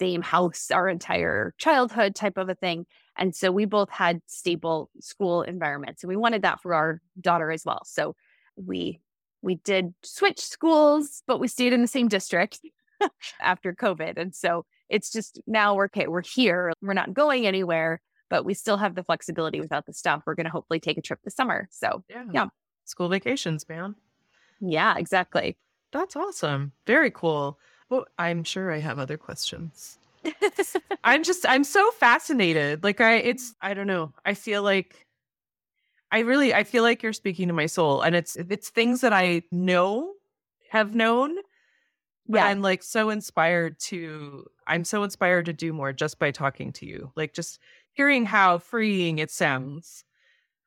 [0.00, 2.84] same house our entire childhood type of a thing.
[3.20, 7.50] And so we both had stable school environments and we wanted that for our daughter
[7.52, 7.82] as well.
[7.84, 8.16] So
[8.56, 9.00] we
[9.42, 12.58] we did switch schools, but we stayed in the same district
[13.40, 14.18] after COVID.
[14.18, 16.72] And so it's just now we're okay, we're here.
[16.82, 20.22] We're not going anywhere but we still have the flexibility without the stuff.
[20.24, 21.68] We're going to hopefully take a trip this summer.
[21.70, 22.24] So, yeah.
[22.32, 22.46] Yeah.
[22.86, 23.96] School vacations, man.
[24.60, 25.58] yeah, exactly.
[25.92, 26.72] That's awesome.
[26.86, 27.58] Very cool.
[27.88, 29.98] Well, I'm sure I have other questions.
[31.04, 32.84] I'm just I'm so fascinated.
[32.84, 34.12] Like I it's I don't know.
[34.24, 35.06] I feel like
[36.12, 39.12] I really I feel like you're speaking to my soul and it's it's things that
[39.12, 40.14] I know
[40.70, 41.36] have known
[42.28, 42.46] but Yeah.
[42.46, 46.86] I'm like so inspired to I'm so inspired to do more just by talking to
[46.86, 47.12] you.
[47.16, 47.58] Like just
[47.92, 50.04] hearing how freeing it sounds.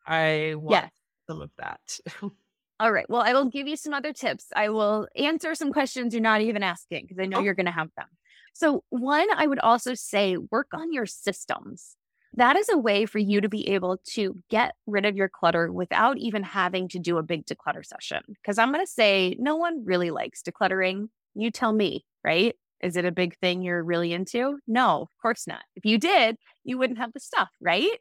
[0.07, 0.91] I want Yes.
[1.29, 1.99] some of that.
[2.79, 3.09] All right.
[3.09, 4.47] Well, I will give you some other tips.
[4.55, 7.41] I will answer some questions you're not even asking because I know Oh.
[7.41, 8.07] you're going to have them.
[8.53, 11.95] So, one, I would also say work on your systems.
[12.35, 15.71] That is a way for you to be able to get rid of your clutter
[15.71, 18.21] without even having to do a big declutter session.
[18.27, 21.09] Because I'm going to say no one really likes decluttering.
[21.35, 22.55] You tell me, right?
[22.81, 24.59] Is it a big thing you're really into?
[24.67, 25.63] No, of course not.
[25.75, 27.99] If you did, you wouldn't have the stuff, right?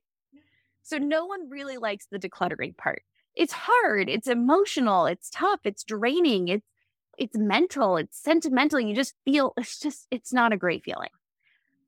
[0.83, 3.03] So, no one really likes the decluttering part
[3.35, 6.67] it's hard it's emotional it's tough it's draining it's
[7.19, 11.11] it's mental it's sentimental you just feel it's just it's not a great feeling.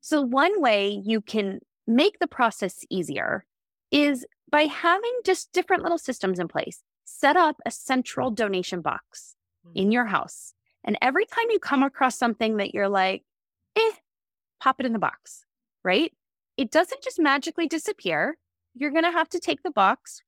[0.01, 3.45] So one way you can make the process easier
[3.91, 9.35] is by having just different little systems in place set up a central donation box
[9.73, 13.23] in your house and every time you come across something that you're like
[13.75, 13.91] eh
[14.59, 15.45] pop it in the box
[15.85, 16.11] right?
[16.57, 18.37] It doesn't just magically disappear.
[18.73, 20.21] You're going to have to take the box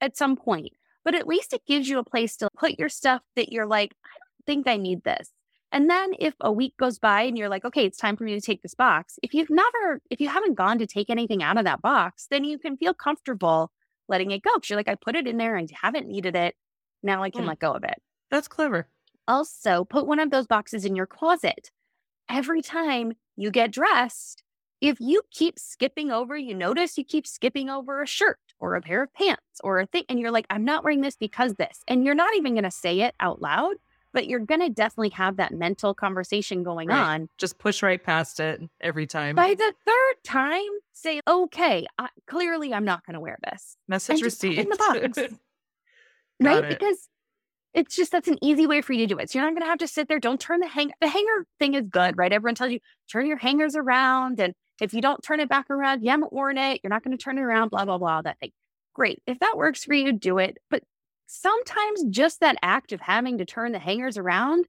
[0.00, 0.72] at some point,
[1.04, 3.92] but at least it gives you a place to put your stuff that you're like,
[4.04, 5.30] I don't think I need this.
[5.70, 8.34] And then if a week goes by and you're like, okay, it's time for me
[8.34, 11.58] to take this box, if you've never, if you haven't gone to take anything out
[11.58, 13.70] of that box, then you can feel comfortable
[14.08, 14.54] letting it go.
[14.54, 16.56] Cause you're like, I put it in there and haven't needed it.
[17.02, 17.50] Now I can Hmm.
[17.50, 18.00] let go of it.
[18.30, 18.88] That's clever.
[19.28, 21.70] Also, put one of those boxes in your closet.
[22.30, 24.42] Every time you get dressed,
[24.80, 28.80] if you keep skipping over, you notice you keep skipping over a shirt or a
[28.80, 30.04] pair of pants or a thing.
[30.08, 31.80] And you're like, I'm not wearing this because this.
[31.88, 33.76] And you're not even going to say it out loud,
[34.18, 36.98] but you're going to definitely have that mental conversation going Right.
[36.98, 37.28] on.
[37.38, 39.36] Just push right past it every time.
[39.36, 43.76] By the third time, say, okay, I, clearly I'm not going to wear this.
[43.86, 44.66] Message and just put it received.
[44.66, 45.34] in the box.
[46.40, 46.64] Right?
[46.64, 46.68] it.
[46.80, 47.08] Because
[47.74, 49.30] it's just that's an easy way for you to do it.
[49.30, 50.18] So you're not going to have to sit there.
[50.18, 50.90] Don't turn the hang.
[51.00, 52.32] The hanger thing is good, right?
[52.32, 56.02] Everyone tells you turn your hangers around, and if you don't turn it back around,
[56.02, 56.80] you haven't worn it.
[56.82, 57.68] You're not going to turn it around.
[57.70, 58.22] Blah blah blah.
[58.22, 58.50] That thing.
[58.94, 59.22] Great.
[59.28, 60.58] If that works for you, do it.
[60.70, 60.82] But
[61.28, 64.66] sometimes just that act of having to turn the hangers around,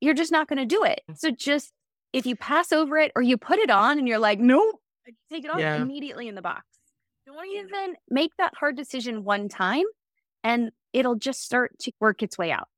[0.00, 1.02] you're just not going to do it.
[1.14, 1.72] So just
[2.12, 4.76] if you pass over it or you put it on and you're like, nope,
[5.30, 5.76] take it off Yeah.
[5.76, 6.64] immediately in the box.
[7.26, 9.84] Don't even make that hard decision one time
[10.42, 12.68] and it'll just start to work its way out.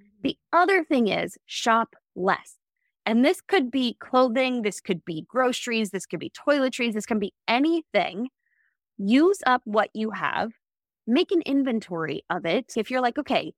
[0.00, 0.22] Mm-hmm.
[0.22, 2.56] The other thing is shop less.
[3.04, 7.18] And this could be clothing, this could be groceries, this could be toiletries, this can
[7.18, 8.28] be anything.
[8.96, 10.52] Use up what you have,
[11.08, 12.74] make an inventory of it.
[12.76, 13.52] If you're like, okay,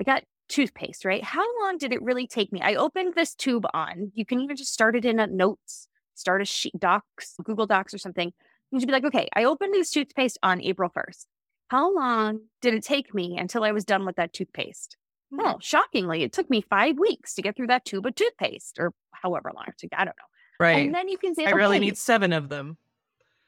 [0.00, 1.22] I got toothpaste, right?
[1.22, 2.60] How long did it really take me?
[2.62, 4.12] I opened this tube on.
[4.14, 7.94] You can even just start it in a notes, start a sheet docs, Google Docs
[7.94, 8.32] or something.
[8.70, 11.26] You should be like, okay, I opened this toothpaste on April 1st.
[11.68, 14.96] How long did it take me until I was done with that toothpaste?
[15.30, 15.42] Hmm.
[15.42, 18.92] Well, shockingly, it took me five weeks to get through that tube of toothpaste or
[19.12, 19.90] however long it took.
[19.92, 20.64] I don't know.
[20.64, 20.86] right.
[20.86, 22.76] And then you can say, I really need seven of them.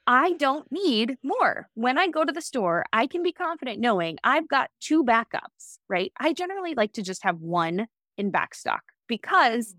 [0.08, 1.68] I don't need more.
[1.74, 5.76] When I go to the store, I can be confident knowing I've got two backups,
[5.86, 6.10] right?
[6.18, 9.76] I generally like to just have one in back stock because mm.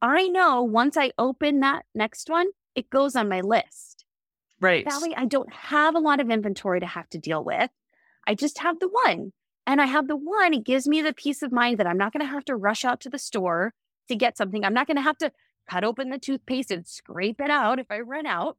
[0.00, 4.04] I know once I open that next one, it goes on my list.
[4.60, 4.84] Right.
[4.88, 7.70] That way, I don't have a lot of inventory to have to deal with.
[8.24, 9.32] I just have the one.
[9.66, 12.12] And I have the one, it gives me the peace of mind that I'm not
[12.12, 13.74] going to have to rush out to the store
[14.06, 14.64] to get something.
[14.64, 15.32] I'm not going to have to
[15.68, 18.56] cut open the toothpaste and scrape it out if I run out,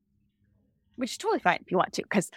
[0.96, 2.04] which is totally fine if you want to.
[2.04, 2.30] Because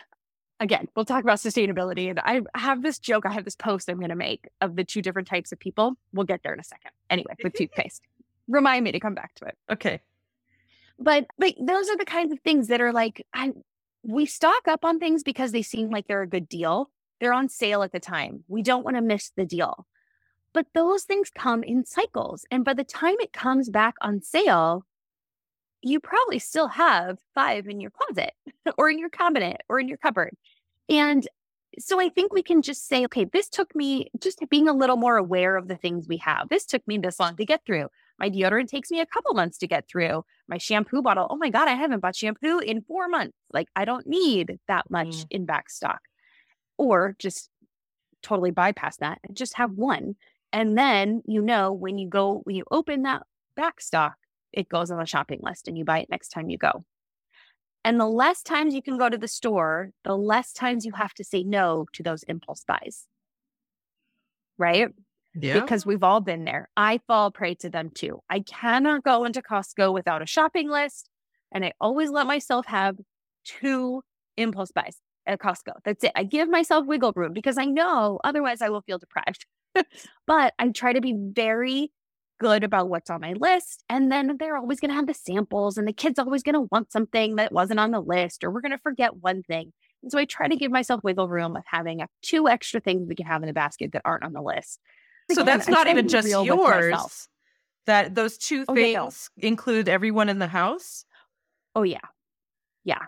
[0.60, 2.10] again, we'll talk about sustainability.
[2.10, 4.84] And I have this joke, I have this post I'm going to make of the
[4.84, 5.94] two different types of people.
[6.12, 6.92] We'll get there in a second.
[7.10, 8.02] Anyway, with toothpaste.
[8.48, 10.00] Remind me to come back to it okay.
[11.00, 13.52] but but those are the kinds of things that are like I
[14.04, 16.90] we stock up on things because they seem like they're a good deal.
[17.20, 18.44] They're on sale at the time.
[18.46, 19.86] We don't want to miss the deal.
[20.52, 22.46] But those things come in cycles.
[22.50, 24.86] And by the time it comes back on sale,
[25.82, 28.32] you probably still have five in your closet
[28.78, 30.34] or in your cabinet or in your cupboard.
[30.88, 31.26] And
[31.78, 34.96] so I think we can just say, okay, this took me just being a little
[34.96, 36.48] more aware of the things we have.
[36.48, 37.88] This took me this long to get through.
[38.18, 40.24] My deodorant takes me a couple months to get through.
[40.48, 43.36] My shampoo bottle, oh my God, I haven't bought shampoo in four months.
[43.52, 45.26] Like, I don't need that much Mm.
[45.30, 46.00] in back stock.
[46.78, 47.50] Or just
[48.22, 50.16] totally bypass that and just have one.
[50.52, 54.14] And then you know when you go, when you open that back stock,
[54.52, 56.84] it goes on the shopping list and you buy it next time you go.
[57.84, 61.14] And the less times you can go to the store, the less times you have
[61.14, 63.06] to say no to those impulse buys.
[64.58, 64.88] Right?
[65.38, 65.60] Yeah.
[65.60, 66.68] because we've all been there.
[66.76, 68.20] I fall prey to them too.
[68.30, 71.10] I cannot go into Costco without a shopping list.
[71.52, 72.96] And I always let myself have
[73.44, 74.02] two
[74.36, 75.74] impulse buys at Costco.
[75.84, 76.12] That's it.
[76.14, 79.46] I give myself wiggle room because I know otherwise I will feel deprived.
[80.26, 81.92] but I try to be very
[82.38, 83.84] good about what's on my list.
[83.88, 86.68] And then they're always going to have the samples, and the kid's always going to
[86.70, 89.72] want something that wasn't on the list, or we're going to forget one thing.
[90.02, 93.08] And so I try to give myself wiggle room of having uh, two extra things
[93.08, 94.78] we can have in the basket that aren't on the list.
[95.32, 96.82] so Again, that's not even just real with myself.
[96.82, 97.28] yours.
[97.86, 99.02] That those two Oh, yeah, no.
[99.04, 101.04] things include everyone in the house.
[101.74, 101.98] Oh, yeah,
[102.84, 103.02] yeah.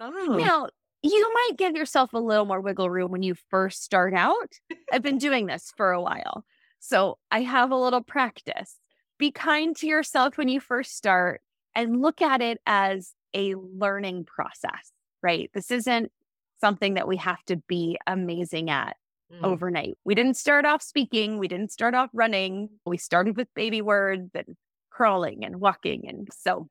[0.00, 0.36] Oh.
[0.38, 0.68] Now,
[1.02, 4.52] you might give yourself a little more wiggle room when you first start out.
[4.92, 6.44] I've been doing this for a while.
[6.86, 8.76] So I have a little practice.
[9.18, 11.40] Be kind to yourself when you first start
[11.74, 15.50] and look at it as a learning process, right?
[15.52, 16.12] This isn't
[16.60, 18.96] something that we have to be amazing at
[19.32, 19.42] Mm.
[19.42, 19.98] overnight.
[20.04, 22.70] We didn't start off speaking, we didn't start off running.
[22.86, 24.56] We started with baby words and
[24.90, 26.08] crawling and walking.
[26.08, 26.68] And so,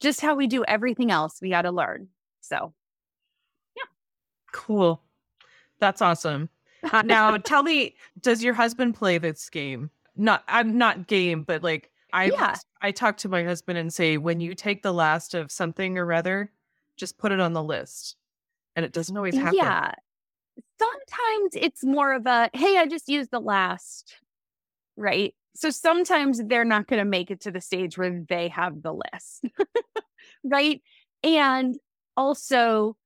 [0.00, 2.08] just how we do everything else, we got to learn.
[2.40, 2.74] So,
[3.76, 3.84] yeah.
[4.52, 5.00] Cool.
[5.78, 6.48] That's awesome.
[6.92, 9.90] Uh, now tell me, does your husband play this game?
[10.16, 12.56] Not I'm not game, but like I Yeah.
[12.80, 16.04] I talk to my husband and say, when you take the last of something or
[16.04, 16.52] rather,
[16.96, 18.16] just put it on the list.
[18.76, 19.56] And it doesn't always happen.
[19.56, 19.92] Yeah.
[20.78, 24.16] Sometimes it's more of a, hey, I just used the last,
[24.96, 25.34] right?
[25.54, 28.92] So sometimes they're not going to make it to the stage where they have the
[28.92, 29.44] list,
[30.44, 30.82] right?
[31.22, 31.76] And
[32.16, 32.96] also,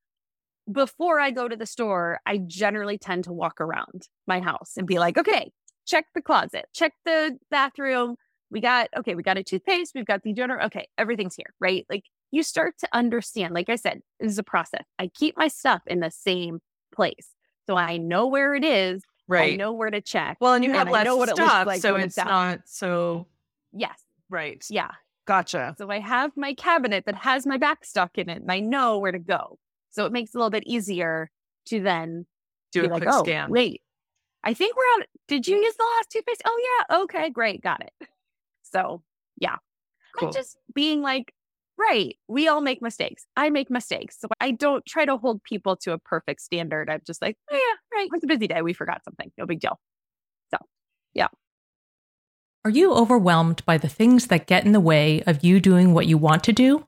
[0.70, 4.86] before I go to the store, I generally tend to walk around my house and
[4.86, 5.50] be like, okay,
[5.86, 8.16] check the closet, check the bathroom.
[8.50, 10.66] We got, okay, we got a toothpaste, we've got the deodorant.
[10.66, 11.86] Okay, everything's here, right?
[11.90, 14.84] Like you start to understand, like I said, this is a process.
[14.98, 16.60] I keep my stuff in the same
[16.94, 17.28] place.
[17.66, 19.02] So I know where it is.
[19.26, 19.52] Right.
[19.52, 20.38] I know where to check.
[20.40, 23.26] Well, and you have and less what it stuff, like so it's it's not so
[23.72, 23.98] Yes.
[24.30, 24.64] right.
[24.70, 24.90] Yeah.
[25.26, 25.74] Gotcha.
[25.76, 28.98] So I have my cabinet that has my back stock in it and I know
[28.98, 29.58] where to go.
[29.99, 31.28] So it makes it a little bit easier
[31.66, 32.24] to then
[32.72, 33.51] Do be a like, quick oh, scan.
[33.51, 33.82] wait,
[34.44, 35.03] I think we're on.
[35.26, 36.42] Did you use the last toothpaste?
[36.44, 36.99] Oh, yeah.
[37.01, 37.61] Okay, great.
[37.61, 38.09] Got it.
[38.62, 39.03] So
[40.18, 40.28] Cool.
[40.28, 41.32] and just being like,
[41.76, 43.26] right, we all make mistakes.
[43.36, 44.18] I make mistakes.
[44.20, 46.90] So I don't try to hold people to a perfect standard.
[46.90, 48.09] I'm just like, oh, yeah, right.
[48.12, 48.62] It's a busy day.
[48.62, 49.30] We forgot something.
[49.38, 49.78] No big deal.
[50.51, 50.59] So
[51.14, 51.28] yeah.
[52.64, 56.07] Are you overwhelmed by the things that get in the way of you doing what
[56.07, 56.88] you want to do?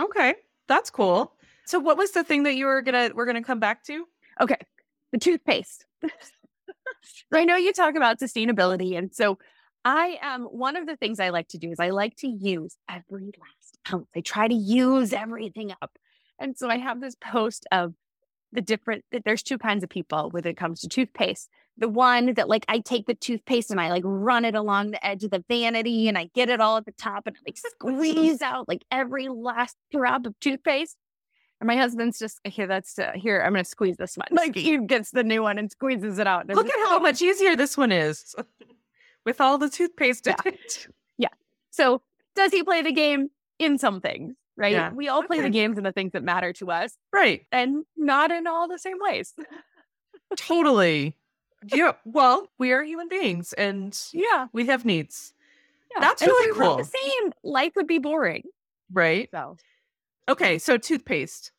[0.00, 0.34] Okay.
[0.68, 1.34] That's cool.
[1.66, 4.04] So what was the thing that you were gonna we're gonna come back to?
[4.40, 4.56] Okay,
[5.12, 5.86] the toothpaste.
[7.32, 8.96] I know you talk about sustainability.
[8.96, 9.38] And so
[9.84, 12.76] I um one of the things I like to do is I like to use
[12.88, 14.08] every last ounce.
[14.14, 15.96] I try to use everything up.
[16.38, 17.94] And so I have this post of
[18.52, 21.48] the different there's two kinds of people when it comes to toothpaste.
[21.80, 25.04] The one that like I take the toothpaste and I like run it along the
[25.04, 27.56] edge of the vanity and I get it all at the top and I like
[27.56, 30.96] squeeze out like every last drop of toothpaste.
[31.60, 32.66] And my husband's just here.
[32.66, 33.40] That's uh, here.
[33.40, 34.28] I'm gonna squeeze this one.
[34.30, 36.48] Like he gets the new one and squeezes it out.
[36.48, 38.34] Look at how much easier this one is
[39.24, 40.86] with all the toothpaste in it.
[41.18, 41.28] Yeah.
[41.70, 42.02] So
[42.36, 44.34] does he play the game in some things?
[44.56, 44.72] Right.
[44.72, 44.92] Yeah.
[44.92, 47.46] We all play the games in the things that matter to us, Right.
[47.50, 49.32] and not in all the same ways.
[50.36, 51.16] Totally.
[51.66, 51.92] Yeah.
[52.04, 54.46] Well, we are human beings and yeah.
[54.52, 55.32] we have needs.
[55.94, 56.00] yeah.
[56.00, 56.76] That's And really cool.
[56.78, 57.32] The same.
[57.42, 58.44] Life would be boring.
[58.92, 59.28] Right.
[59.32, 59.56] So
[60.28, 60.58] Okay.
[60.58, 61.52] So toothpaste.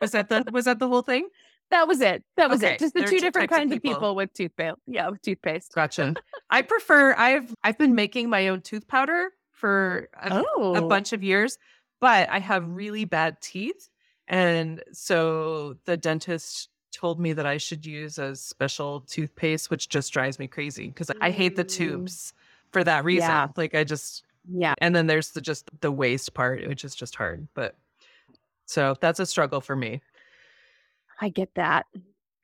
[0.00, 1.28] Was that the was that the whole thing?
[1.70, 2.22] that was it.
[2.36, 2.78] That was Okay, it.
[2.80, 3.94] Just the there two different kinds of people.
[3.96, 4.14] people.
[4.14, 4.76] with toothpaste.
[4.86, 5.72] Yeah, with toothpaste.
[5.74, 6.14] Gotcha.
[6.50, 11.12] I prefer I've I've been making my own tooth powder for a, Oh, a bunch
[11.12, 11.58] of years,
[12.00, 13.90] but I have really bad teeth.
[14.28, 20.12] And so the dentist told me that I should use a special toothpaste, which just
[20.12, 21.68] drives me crazy because I hate the Mm.
[21.70, 22.32] tubes
[22.72, 23.28] for that reason.
[23.28, 23.48] Yeah.
[23.56, 24.74] Like I just Yeah.
[24.78, 27.46] and then there's the just the waste part, which is just hard.
[27.54, 27.76] But
[28.66, 30.00] so that's a struggle for me.
[31.20, 31.86] I get that.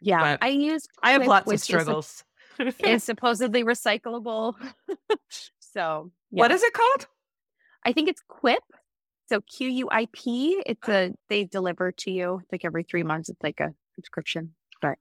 [0.01, 0.20] Yeah.
[0.20, 0.86] But I use.
[1.03, 2.24] I have lots of which is sup- struggles.
[2.80, 4.55] Is supposedly recyclable.
[5.61, 6.55] so What yeah.
[6.55, 7.07] is it called?
[7.84, 8.62] I think it's Quip.
[9.28, 10.62] So Q U I P.
[10.64, 13.28] It's a they deliver to you like every three months.
[13.28, 14.99] It's like a subscription, but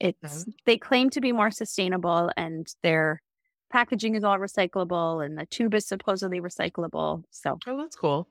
[0.00, 3.22] it's they claim to be more sustainable and their
[3.70, 7.22] packaging is all recyclable and the tube is supposedly recyclable.
[7.30, 8.28] So Oh, that's cool.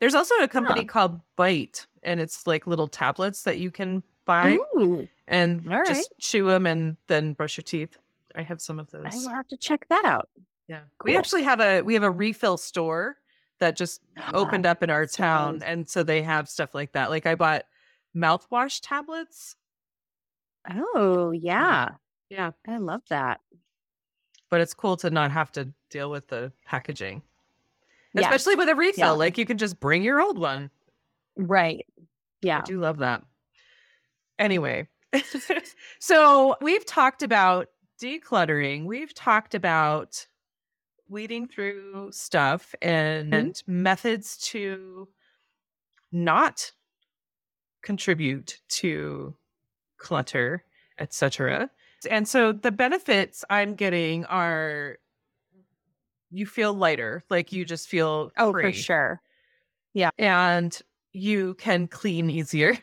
[0.00, 0.86] There's also a company Yeah.
[0.86, 6.12] called Bite, and it's like little tablets that you can buy Ooh, and all just
[6.20, 7.96] chew them and then brush your teeth.
[8.34, 9.22] I have some of I those.
[9.22, 10.28] will have to check that out.
[10.68, 13.16] Yeah, we actually have a we have a refill store
[13.60, 14.00] that just
[14.34, 17.10] opened up in our town, and so they have stuff like that.
[17.10, 17.64] Like I bought
[18.16, 19.56] mouthwash tablets.
[20.94, 21.90] Oh yeah,
[22.30, 23.40] Yeah, I love that.
[24.50, 27.22] but it's cool to not have to deal with the packaging.
[28.14, 28.22] Yeah.
[28.22, 29.06] especially with a refill.
[29.06, 29.10] Yeah.
[29.10, 30.70] Like you can just bring your old one.
[31.36, 31.84] Right.
[32.42, 32.58] Yeah.
[32.58, 33.24] I do love that.
[34.38, 34.86] Anyway,
[35.98, 37.68] so we've talked about
[38.00, 38.84] decluttering.
[38.84, 40.26] We've talked about
[41.08, 43.36] weeding through stuff and, Mhm.
[43.38, 45.08] and methods to
[46.12, 46.70] not
[47.84, 49.36] contribute to
[49.98, 50.64] clutter,
[50.98, 51.70] etc.
[52.10, 54.98] And so the benefits I'm getting are
[56.30, 58.64] you feel lighter, like you just feel Oh, free.
[58.64, 59.20] for sure.
[59.92, 60.76] Yeah, and
[61.12, 62.76] you can clean easier.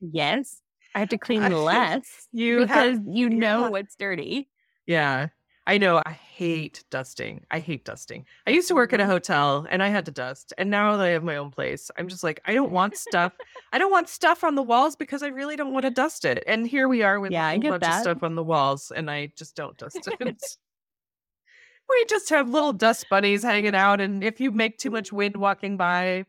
[0.00, 0.60] Yes.
[0.94, 3.68] I have to clean less You because have, you know yeah.
[3.70, 4.48] what's dirty.
[4.86, 5.28] yeah.
[5.66, 6.02] I know.
[6.04, 7.44] I hate dusting.
[7.50, 8.26] I hate dusting.
[8.46, 9.12] I used to work at a Mm-hmm.
[9.12, 10.52] hotel and I had to dust.
[10.58, 13.32] And now that I have my own place, I'm just like, I don't want stuff.
[13.72, 16.42] I don't want stuff on the walls because I really don't want to dust it.
[16.48, 17.88] And here we are with Yeah, a bunch that.
[17.98, 20.16] of stuff on the walls and I just don't dust it.
[21.88, 24.00] we just have little dust bunnies hanging out.
[24.00, 26.24] And if you make too much wind walking by,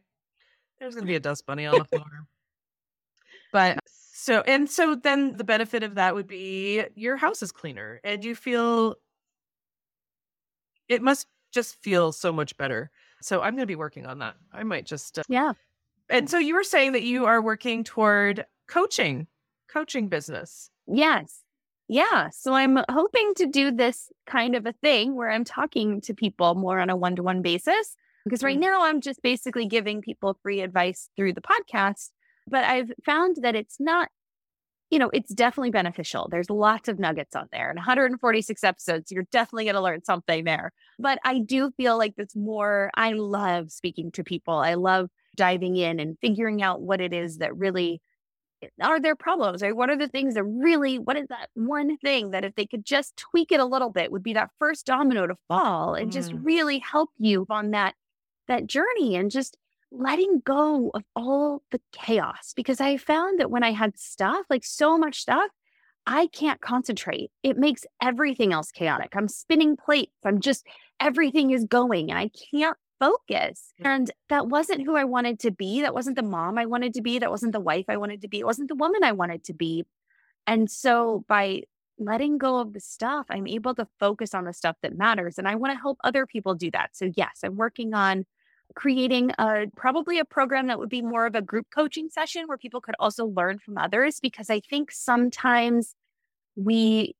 [0.80, 2.06] there's going to be a dust bunny on the floor.
[3.52, 8.00] But so, and so then the benefit of that would be your house is cleaner
[8.04, 8.96] and you feel
[10.90, 12.92] it must just feel so much better.
[13.22, 14.36] So I'm going to be working on that.
[14.52, 15.54] I might just, uh, Yeah.
[16.10, 19.28] and so you were saying that you are working toward coaching,
[19.72, 20.70] coaching business.
[20.88, 21.42] Yes.
[21.88, 22.30] Yeah.
[22.32, 26.56] So I'm hoping to do this kind of a thing where I'm talking to people
[26.56, 27.96] more on a one to one basis.
[28.26, 28.62] Because right Mm.
[28.62, 32.12] now I'm just basically giving people free advice through the podcast.
[32.48, 34.10] But I've found that it's not,
[34.90, 36.28] you know, it's definitely beneficial.
[36.30, 39.12] There's lots of nuggets out there and 146 episodes.
[39.12, 40.72] You're definitely going to learn something there.
[41.00, 44.56] But I do feel like it's more, I love speaking to people.
[44.56, 48.02] I love diving in and figuring out what it is that really
[48.82, 52.32] are their problems right what are the things that really what is that one thing
[52.32, 55.28] that if they could just tweak it a little bit would be that first domino
[55.28, 56.40] to fall and just Mm.
[56.44, 57.96] really help you on that
[58.48, 59.58] that journey and just
[59.94, 64.66] letting go of all the chaos because i found that when i had stuff like
[64.66, 65.50] so much stuff
[66.06, 70.66] i can't concentrate it makes everything else chaotic i'm spinning plates i'm just
[71.00, 73.74] everything is going and i can't focus.
[73.82, 73.88] Mm.
[73.88, 75.82] And that wasn't who I wanted to be.
[75.82, 77.20] That wasn't the mom I wanted to be.
[77.20, 78.40] That wasn't the wife I wanted to be.
[78.40, 79.86] It wasn't the woman I wanted to be.
[80.48, 81.64] And so by
[82.00, 85.38] letting go of the stuff, I'm able to focus on the stuff that matters.
[85.38, 86.92] And I want to help other people do that.
[86.94, 88.26] So, yes, I'm working on
[88.76, 92.58] creating a probably a program that would be more of a group coaching session where
[92.58, 95.96] people could also learn from others because I think sometimes
[96.56, 97.16] we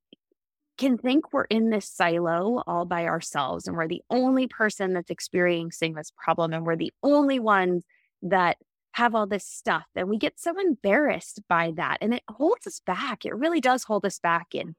[0.76, 5.10] can think we're in this silo all by ourselves and we're the only person that's
[5.10, 7.84] experiencing this problem and we're the only ones
[8.22, 8.56] that
[8.92, 12.80] have all this stuff and we get so embarrassed by that and it holds us
[12.86, 13.24] back.
[13.24, 14.74] It really does hold us back in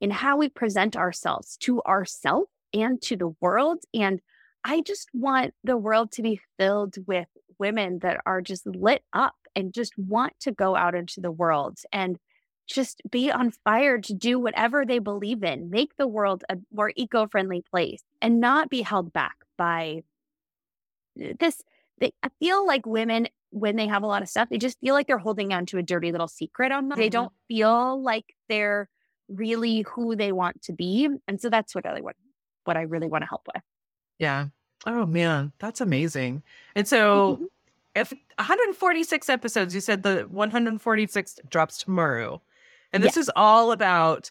[0.00, 4.20] in how we present ourselves to ourselves and to the world and
[4.68, 7.26] i just want the world to be filled with
[7.58, 11.78] women that are just lit up and just want to go out into the world
[11.92, 12.18] and
[12.68, 16.92] just be on fire to do whatever they believe in, make the world a more
[16.96, 20.02] eco friendly place and not be held back by
[21.16, 21.62] this.
[21.98, 24.94] They, I feel like women, when they have a lot of stuff, they just feel
[24.94, 26.98] like they're holding on to a dirty little secret on them.
[26.98, 27.12] They Mhm.
[27.12, 28.88] don't feel like they're
[29.28, 31.08] really who they want to be.
[31.26, 32.16] And so that's what I what,
[32.64, 33.62] what I really want to help with.
[34.18, 34.48] Yeah.
[34.86, 36.42] Oh man, that's amazing.
[36.74, 36.88] And mm-hmm.
[36.88, 37.48] so
[37.94, 42.40] if 146 episodes, you said the 146 drops tomorrow.
[42.92, 44.30] And this is all about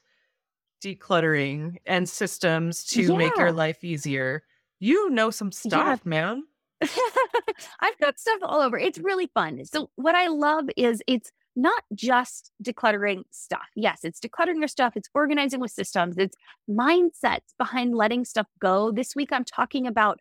[0.82, 4.44] decluttering and systems to make your life easier.
[4.80, 6.44] You know some stuff, man.
[6.82, 8.78] I've got stuff all over.
[8.78, 9.64] It's really fun.
[9.66, 13.68] So what I love is it's not just decluttering stuff.
[13.76, 14.94] Yes, it's decluttering your stuff.
[14.96, 16.18] It's organizing with systems.
[16.18, 16.38] It's
[16.70, 18.92] mindsets behind letting stuff go.
[18.92, 20.20] This week I'm talking about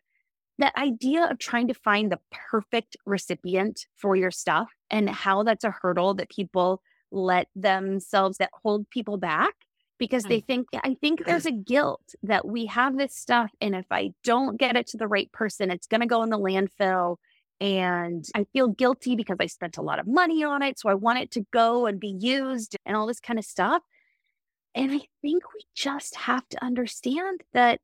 [0.59, 5.63] that idea of trying to find the perfect recipient for your stuff and how that's
[5.63, 6.81] a hurdle that people
[7.11, 9.53] let themselves that hold people back
[9.97, 10.29] because hmm.
[10.29, 14.11] they think I think there's a guilt that we have this stuff and if I
[14.23, 17.17] don't get it to the right person it's going to go in the landfill
[17.59, 20.93] and I feel guilty because I spent a lot of money on it so I
[20.93, 23.81] want it to go and be used and all this kind of stuff.
[24.75, 27.79] And I think we just have to understand that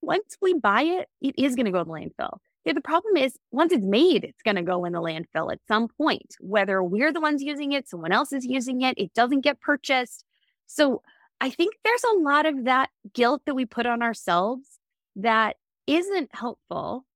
[0.00, 2.38] once we buy it it is going to go to the landfill
[2.68, 5.60] yeah, the problem is once it's made, it's going to go in the landfill at
[5.66, 9.40] some point, whether we're the ones using it, someone else is using it, it doesn't
[9.40, 10.22] get purchased.
[10.66, 11.00] So
[11.40, 14.78] I think there's a lot of that guilt that we put on ourselves
[15.16, 17.06] that isn't helpful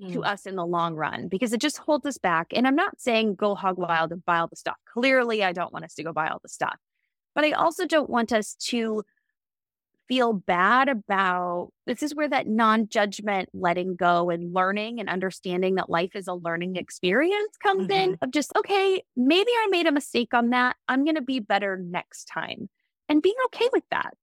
[0.00, 0.24] to mm.
[0.24, 2.46] us in the long run because it just holds us back.
[2.54, 4.76] And I'm not saying go hog wild and buy all the stuff.
[4.94, 6.76] Clearly, I don't want us to go buy all the stuff,
[7.34, 9.02] but I also don't want us to
[10.10, 15.88] feel bad about this is where that non-judgment letting go and learning and understanding that
[15.88, 18.10] life is a learning experience comes mm-hmm.
[18.10, 20.74] in of just okay maybe i made a mistake on that.
[20.88, 22.68] I'm going to be better next time
[23.08, 24.14] and being okay with that.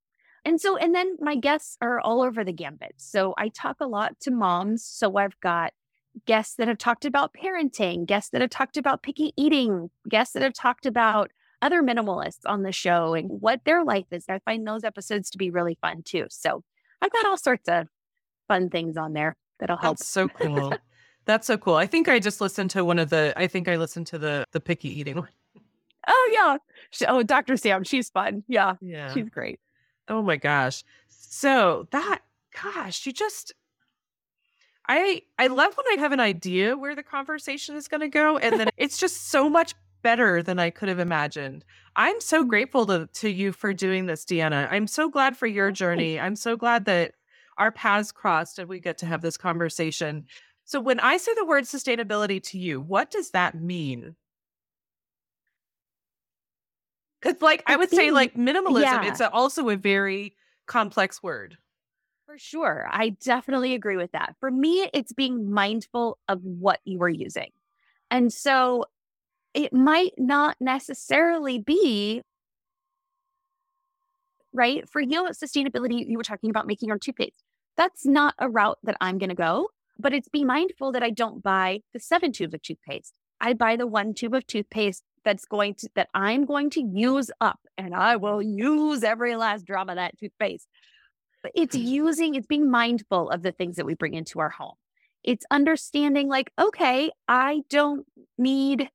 [0.44, 2.96] And so and then my guests are all over the gambit.
[2.98, 4.84] So i talk a lot to moms.
[4.84, 5.72] So i've got
[6.26, 10.42] guests that have talked about parenting guests that have talked about picky eating guests that
[10.42, 11.30] have talked about
[11.60, 14.24] other minimalists on the show and what their life is.
[14.28, 16.26] I find those episodes to be really fun too.
[16.30, 16.62] So
[17.02, 17.88] I've got all sorts of
[18.46, 19.98] fun things on there that'll help.
[19.98, 20.74] That's so cool.
[21.24, 21.74] That's so cool.
[21.74, 23.34] I think I just listened to one of the.
[23.36, 25.28] I think I listened to the the picky eating one.
[26.06, 26.56] Oh yeah.
[27.06, 27.58] Oh, Dr.
[27.58, 28.44] Sam, she's fun.
[28.48, 29.60] Yeah, yeah, she's great.
[30.08, 30.82] Oh my gosh.
[31.08, 32.20] So that,
[32.62, 33.52] gosh, you just.
[34.88, 38.38] I I love when I have an idea where the conversation is going to go,
[38.38, 41.64] and then it's just so much better than I could have imagined.
[41.96, 42.48] I'm so mm.
[42.48, 44.68] grateful to, to you for doing this, Deanna.
[44.70, 46.18] I'm so glad for your journey.
[46.18, 47.12] I'm so glad that
[47.58, 50.26] our paths crossed and we get to have this conversation.
[50.64, 54.14] So, when I say the word sustainability to you, what does that mean?
[57.20, 59.08] Because, like, I, I would think, say, like, minimalism, yeah.
[59.08, 60.36] it's a, also a very
[60.66, 61.56] complex word.
[62.26, 62.86] For sure.
[62.90, 64.36] I definitely agree with that.
[64.38, 67.50] For me, it's being mindful of what you are using.
[68.10, 68.84] And so
[69.54, 72.22] it might not necessarily be
[74.52, 74.88] right?
[74.88, 77.44] For you sustainability you were talking about making your toothpaste.
[77.76, 79.68] That's not a route that i'm going to go
[79.98, 83.14] but it's be mindful that i don't buy the seven tubes of toothpaste.
[83.40, 87.30] I buy the one tube of toothpaste that's going to that i'm going to use
[87.40, 90.68] up and i will use every last drop of that toothpaste.
[91.42, 91.84] But it's mm.
[91.84, 94.74] using it's being mindful of the things that we bring into our home.
[95.24, 98.88] It's understanding like okay i don't need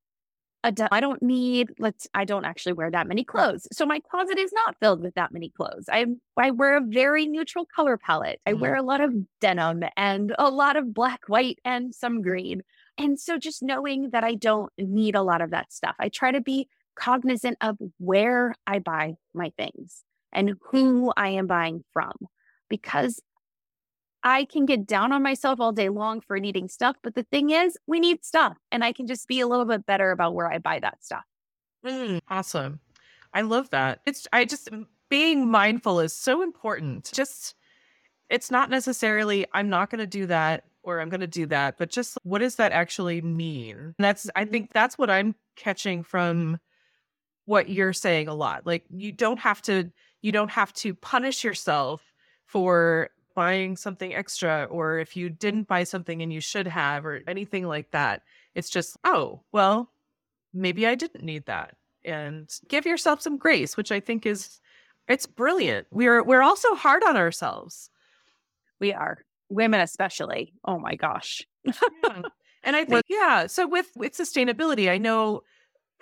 [0.64, 3.68] I don't need let's I don't actually wear that many clothes.
[3.72, 5.86] So my closet is not filled with that many clothes.
[5.92, 6.06] I
[6.38, 8.40] I wear a very neutral color palette.
[8.46, 12.22] I mm wear a lot of denim and a lot of black, white and some
[12.22, 12.62] green.
[12.98, 15.96] And so just knowing that I don't need a lot of that stuff.
[16.00, 21.48] I try to be cognizant of where I buy my things and who I am
[21.48, 22.14] buying from
[22.70, 23.20] because
[24.24, 26.96] I can get down on myself all day long for needing stuff.
[27.04, 28.58] But the thing is, we need stuff.
[28.72, 31.24] And I can just be a little bit better about where I buy that stuff.
[31.86, 32.80] Mm, awesome.
[33.34, 34.00] I love that.
[34.06, 34.70] It's, I just,
[35.10, 37.12] being mindful is so important.
[37.14, 37.56] Just,
[38.30, 41.78] it's not necessarily, I'm not going to do that or I'm going to do that,
[41.78, 43.78] but just what does that actually mean?
[43.78, 46.60] And that's, I think that's what I'm catching from
[47.46, 48.66] what you're saying a lot.
[48.66, 52.02] Like, you don't have to, you don't have to punish yourself
[52.46, 57.22] for buying something extra or if you didn't buy something and you should have or
[57.28, 58.24] anything like that.
[58.56, 59.92] It's just, oh, well,
[60.54, 61.76] maybe I didn't need that.
[62.06, 64.60] And give yourself some grace, which I think is
[65.08, 65.88] it's brilliant.
[65.92, 67.90] We're we're also hard on ourselves.
[68.80, 69.20] We are.
[69.50, 70.54] Women especially.
[70.66, 71.44] Oh my gosh.
[71.66, 72.22] yeah.
[72.64, 75.44] And I think yeah, so with with sustainability, I know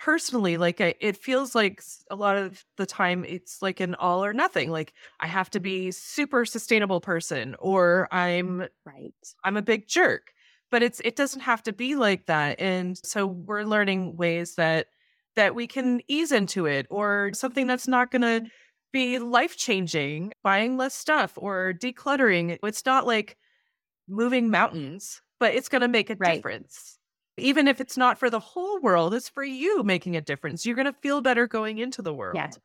[0.02, 1.80] personally like I, it feels like
[2.10, 5.60] a lot of the time it's like an all or nothing like i have to
[5.60, 9.14] be super sustainable person or mm, i'm right.
[9.44, 10.32] I'm a big jerk
[10.72, 14.88] but it's it doesn't have to be like that and so we're learning ways that
[15.36, 18.46] that we can ease into it or something that's not going to mm-hmm.
[18.92, 23.36] be life changing buying less stuff or decluttering it's not like
[24.08, 26.34] moving mountains but it's going to make a right.
[26.34, 26.98] difference
[27.36, 30.66] even if it's not for the whole world, it's for you making a difference.
[30.66, 32.36] You're going to feel better going into the world.
[32.36, 32.58] Yes.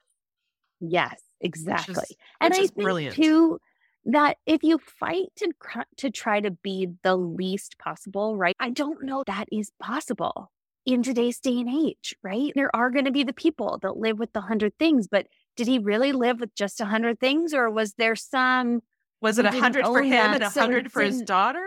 [0.79, 1.95] Yes, exactly.
[1.95, 3.15] Which is, and which I think brilliant.
[3.15, 3.59] too
[4.05, 5.51] that if you fight to
[5.97, 8.55] to try to be the least possible, right?
[8.59, 10.51] I don't know that is possible
[10.85, 12.53] in today's day and age, right?
[12.55, 15.67] There are going to be the people that live with the hundred things, but did
[15.67, 18.81] he really live with just a hundred things, or was there some?
[19.19, 21.65] Was it a hundred for him and a hundred so for his daughter?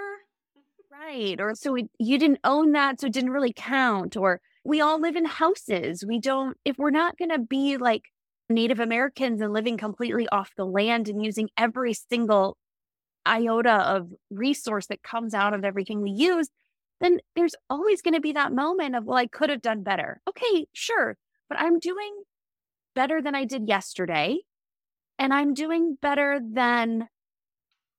[1.00, 1.40] Right.
[1.40, 4.16] Or so you didn't own that, so it didn't really count.
[4.16, 6.04] Or we all live in houses.
[6.06, 8.04] We don't, if we're not going to be like
[8.48, 12.56] Native Americans and living completely off the land and using every single
[13.26, 16.48] iota of resource that comes out of everything we use,
[17.00, 20.20] then there's always going to be that moment of, well, I could have done better.
[20.28, 21.16] Okay, sure.
[21.48, 22.22] But I'm doing
[22.94, 24.40] better than I did yesterday.
[25.18, 27.08] And I'm doing better than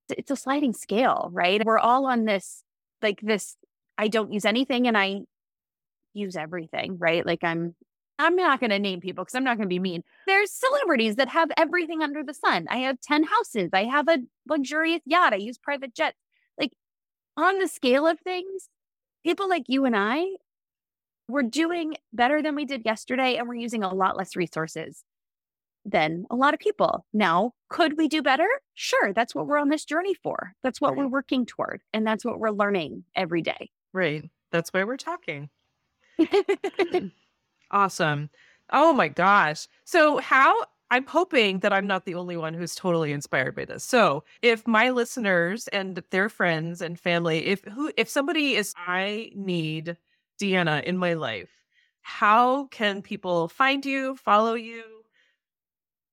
[0.10, 1.64] it's a sliding scale, right?
[1.64, 2.64] We're all on this
[3.02, 3.56] like this
[3.97, 5.22] I don't use anything and I
[6.14, 7.26] use everything, right?
[7.26, 7.76] Like I'm
[8.20, 10.04] I'm not going to name people because I'm not going to be mean.
[10.28, 12.68] There's celebrities that have everything under the sun.
[12.70, 13.72] I have 10 houses.
[13.74, 15.34] I have a luxurious yacht.
[15.34, 16.18] I use private jets.
[16.60, 16.72] Like
[17.36, 18.70] on the scale of things,
[19.24, 20.26] people like you and I,
[21.28, 25.04] we're doing better than we did yesterday and we're using a lot less resources.
[25.86, 27.05] Than a lot of people.
[27.13, 28.47] Now, could we do better?
[28.73, 29.13] Sure.
[29.13, 30.53] That's what we're on this journey for.
[30.63, 31.82] That's what we're working toward.
[31.93, 33.71] And that's what we're learning every day.
[33.93, 34.29] Right.
[34.51, 35.49] That's why we're talking.
[37.71, 38.29] awesome.
[38.71, 39.67] Oh my gosh.
[39.86, 40.55] So, how
[40.91, 43.84] I'm hoping that I'm not the only one who's totally inspired by this.
[43.84, 49.32] So, if my listeners and their friends and family, if who if somebody is I
[49.34, 49.97] need
[50.39, 51.49] Deanna in my life,
[52.01, 54.84] how can people find you, follow you,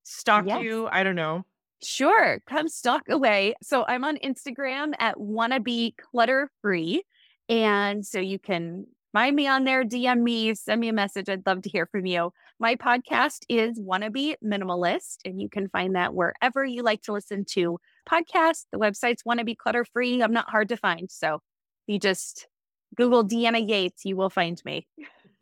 [0.09, 0.63] stalk Yes.
[0.63, 0.89] you?
[0.91, 1.45] I don't know.
[1.83, 2.41] Sure.
[2.49, 3.55] Come stalk away.
[3.63, 7.05] So I'm on Instagram at wannabe clutter free.
[7.49, 11.29] And so you can find me on there, DM me, send me a message.
[11.29, 12.33] I'd love to hear from you.
[12.59, 17.45] My podcast is Wannabe Minimalist, and you can find that wherever you like to listen
[17.51, 17.79] to
[18.11, 18.67] podcasts.
[18.73, 20.21] The website's Wannabe Clutter Free.
[20.23, 21.09] I'm not hard to find.
[21.11, 21.41] So
[21.87, 22.49] you just
[22.97, 24.87] Google Deanna Yates, you will find me.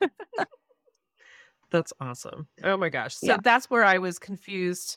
[1.76, 2.48] That's awesome.
[2.64, 3.16] Oh my gosh.
[3.16, 3.36] So Yeah.
[3.42, 4.96] that's where I was confused.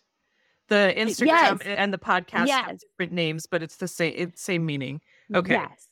[0.70, 1.58] The Instagram Yes.
[1.66, 5.02] and the podcast have different names, but it's the same it's same meaning.
[5.36, 5.56] Okay.
[5.56, 5.88] Yes.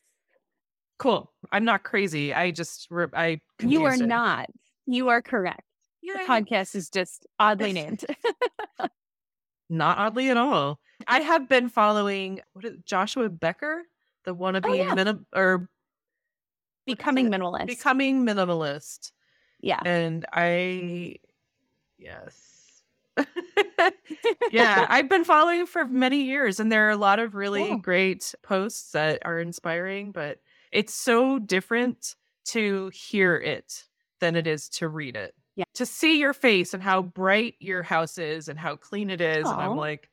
[0.97, 1.29] Cool.
[1.51, 2.33] I'm not crazy.
[2.33, 4.01] I just re- I You are it.
[4.01, 4.49] not.
[4.85, 5.63] You are correct.
[6.03, 8.05] The podcast is just oddly named.
[9.69, 10.79] Not oddly at all.
[11.05, 13.83] I have been following what is Joshua Becker,
[14.23, 14.93] the wannabe Oh, yeah.
[14.93, 15.67] minim- or
[16.85, 17.65] Becoming minimalist.
[17.67, 19.11] becoming minimalist.
[19.61, 19.81] Yeah.
[19.85, 21.17] And I
[21.97, 22.83] yes.
[24.51, 27.77] yeah, I've been following for many years, and there are a lot of really Cool.
[27.79, 30.39] great posts that are inspiring, but
[30.71, 33.83] it's so different to hear it
[34.19, 35.33] than it is to read it.
[35.55, 35.65] Yeah.
[35.75, 39.47] To see your face and how bright your house is and how clean it is.
[39.47, 40.07] And I'm like,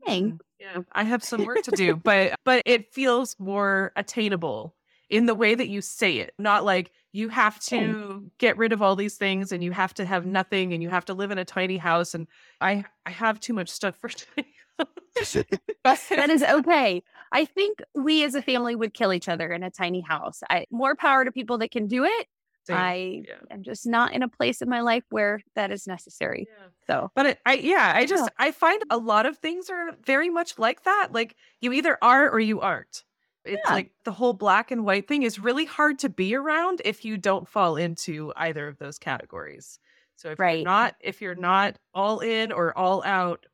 [0.00, 0.44] hmm, Thanks.
[0.58, 4.74] yeah, I have some work to do, but but it feels more attainable
[5.10, 6.34] in the way that you say it.
[6.38, 10.04] Not like you have to get rid of all these things and you have to
[10.04, 12.26] have nothing and you have to live in a tiny house and
[12.60, 14.54] I I have too much stuff for tiny
[15.84, 17.02] that is okay.
[17.32, 20.40] I think we as a family would kill each other in a tiny house.
[20.48, 22.26] I more power to people that can do it.
[22.70, 23.34] I yeah.
[23.50, 26.46] am just not in a place in my life where that is necessary.
[26.50, 26.66] yeah.
[26.86, 30.28] So But it, I yeah, I just I find a lot of things are very
[30.28, 31.08] much like that.
[31.12, 33.04] Like you either are or you aren't.
[33.48, 33.74] It's Yeah.
[33.74, 37.16] like the whole black and white thing is really hard to be around if you
[37.16, 39.78] don't fall into either of those categories.
[40.16, 40.58] So if Right.
[40.58, 43.46] you're not if you're not all in or all out,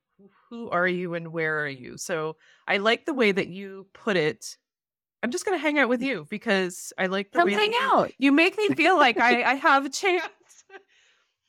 [0.50, 1.96] who are you and where are you?
[1.96, 2.36] So
[2.66, 4.56] I like the way that you put it.
[5.22, 6.06] I'm just gonna hang out with mm.
[6.06, 8.12] you because I like the come way hang you- out.
[8.18, 10.24] You make me feel like I, I have a chance.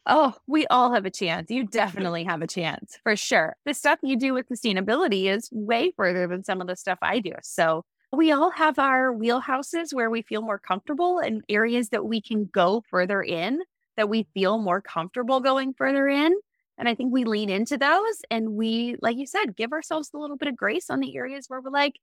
[0.07, 1.49] Oh, we all have a chance.
[1.49, 3.55] You definitely have a chance for sure.
[3.65, 7.19] The stuff you do with sustainability is way further than some of the stuff I
[7.19, 7.33] do.
[7.41, 7.85] So
[8.15, 12.45] we all have our wheelhouses where we feel more comfortable and areas that we can
[12.45, 13.61] go further in
[13.97, 16.33] that we feel more comfortable going further in.
[16.77, 20.17] And I think we lean into those and we, like you said, give ourselves a
[20.17, 21.95] little bit of grace on the areas where we're like,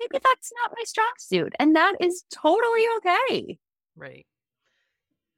[0.00, 1.52] maybe that's not my strong suit.
[1.58, 3.58] And that is totally okay.
[3.96, 4.26] Right.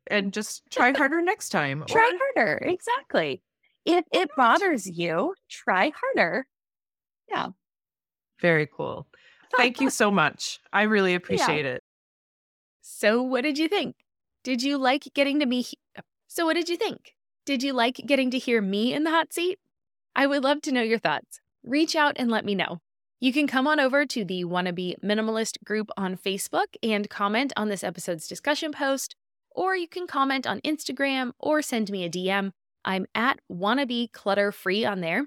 [0.06, 1.84] And just try harder next time.
[1.88, 2.58] Try harder.
[2.58, 3.42] Exactly.
[3.84, 6.46] If it bothers you, try harder.
[7.28, 7.48] Yeah.
[8.40, 9.06] Very cool.
[9.56, 10.60] Thank you so much.
[10.72, 11.82] I really appreciate it.
[12.80, 13.96] So, what did you think?
[14.42, 15.66] Did you like getting to me?
[15.96, 17.14] Uh, so, what did you think?
[17.46, 19.58] Did you like getting to hear me in the hot seat?
[20.14, 21.40] I would love to know your thoughts.
[21.64, 22.80] Reach out and let me know.
[23.20, 27.68] You can come on over to the Wannabe Minimalist group on Facebook and comment on
[27.68, 29.14] this episode's discussion post,
[29.50, 32.52] or you can comment on Instagram or send me a DM.
[32.82, 35.26] I'm at Wannabe Clutter Free on there,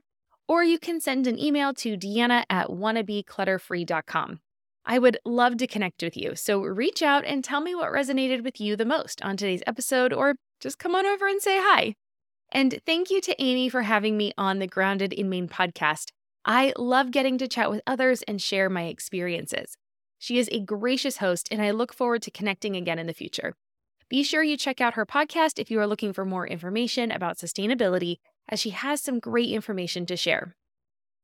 [0.54, 4.40] or you can send an email to Deanna at wannabeclutterfree.com.
[4.86, 6.36] I would love to connect with you.
[6.36, 10.14] So reach out and tell me what resonated with you the most on today's episode,
[10.14, 11.96] or just come on over and say hi.
[12.52, 16.12] And thank you to Amy for having me on the Grounded in Maine podcast.
[16.46, 19.76] I love getting to chat with others and share my experiences.
[20.20, 23.56] She is a gracious host, and I look forward to connecting again in the future.
[24.08, 27.40] Be sure you check out her podcast if you are looking for more information about
[27.40, 28.18] sustainability,
[28.50, 30.56] as she has some great information to share.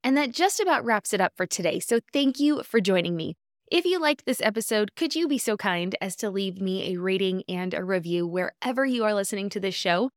[0.03, 1.79] And that just about wraps it up for today.
[1.79, 3.35] So thank you for joining me.
[3.71, 6.99] If you liked this episode, could you be so kind as to leave me a
[6.99, 10.09] rating and a review wherever you are listening to this show?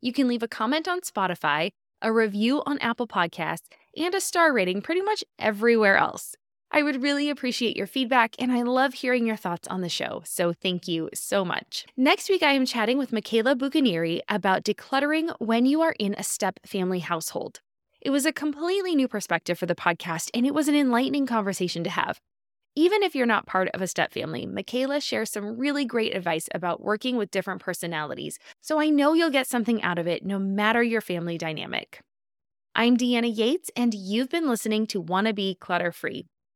[0.00, 4.52] You can leave a comment on Spotify, a review on Apple Podcasts, and a star
[4.52, 6.36] rating pretty much everywhere else.
[6.74, 10.22] I would really appreciate your feedback, and I love hearing your thoughts on the show,
[10.24, 11.84] so thank you so much.
[11.98, 16.22] Next week, I am chatting with Michaela Bucanieri about decluttering when you are in a
[16.22, 17.60] step family household.
[18.00, 21.84] It was a completely new perspective for the podcast, and it was an enlightening conversation
[21.84, 22.18] to have.
[22.74, 26.48] Even if you're not part of a step family, Michaela shares some really great advice
[26.54, 30.38] about working with different personalities, so I know you'll get something out of it no
[30.38, 32.00] matter your family dynamic.
[32.74, 36.24] I'm Deanna Yates, and you've been listening to Wanna Be Clutter Free.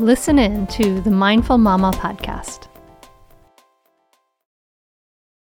[0.00, 2.69] Listen in to the Mindful Mama podcast.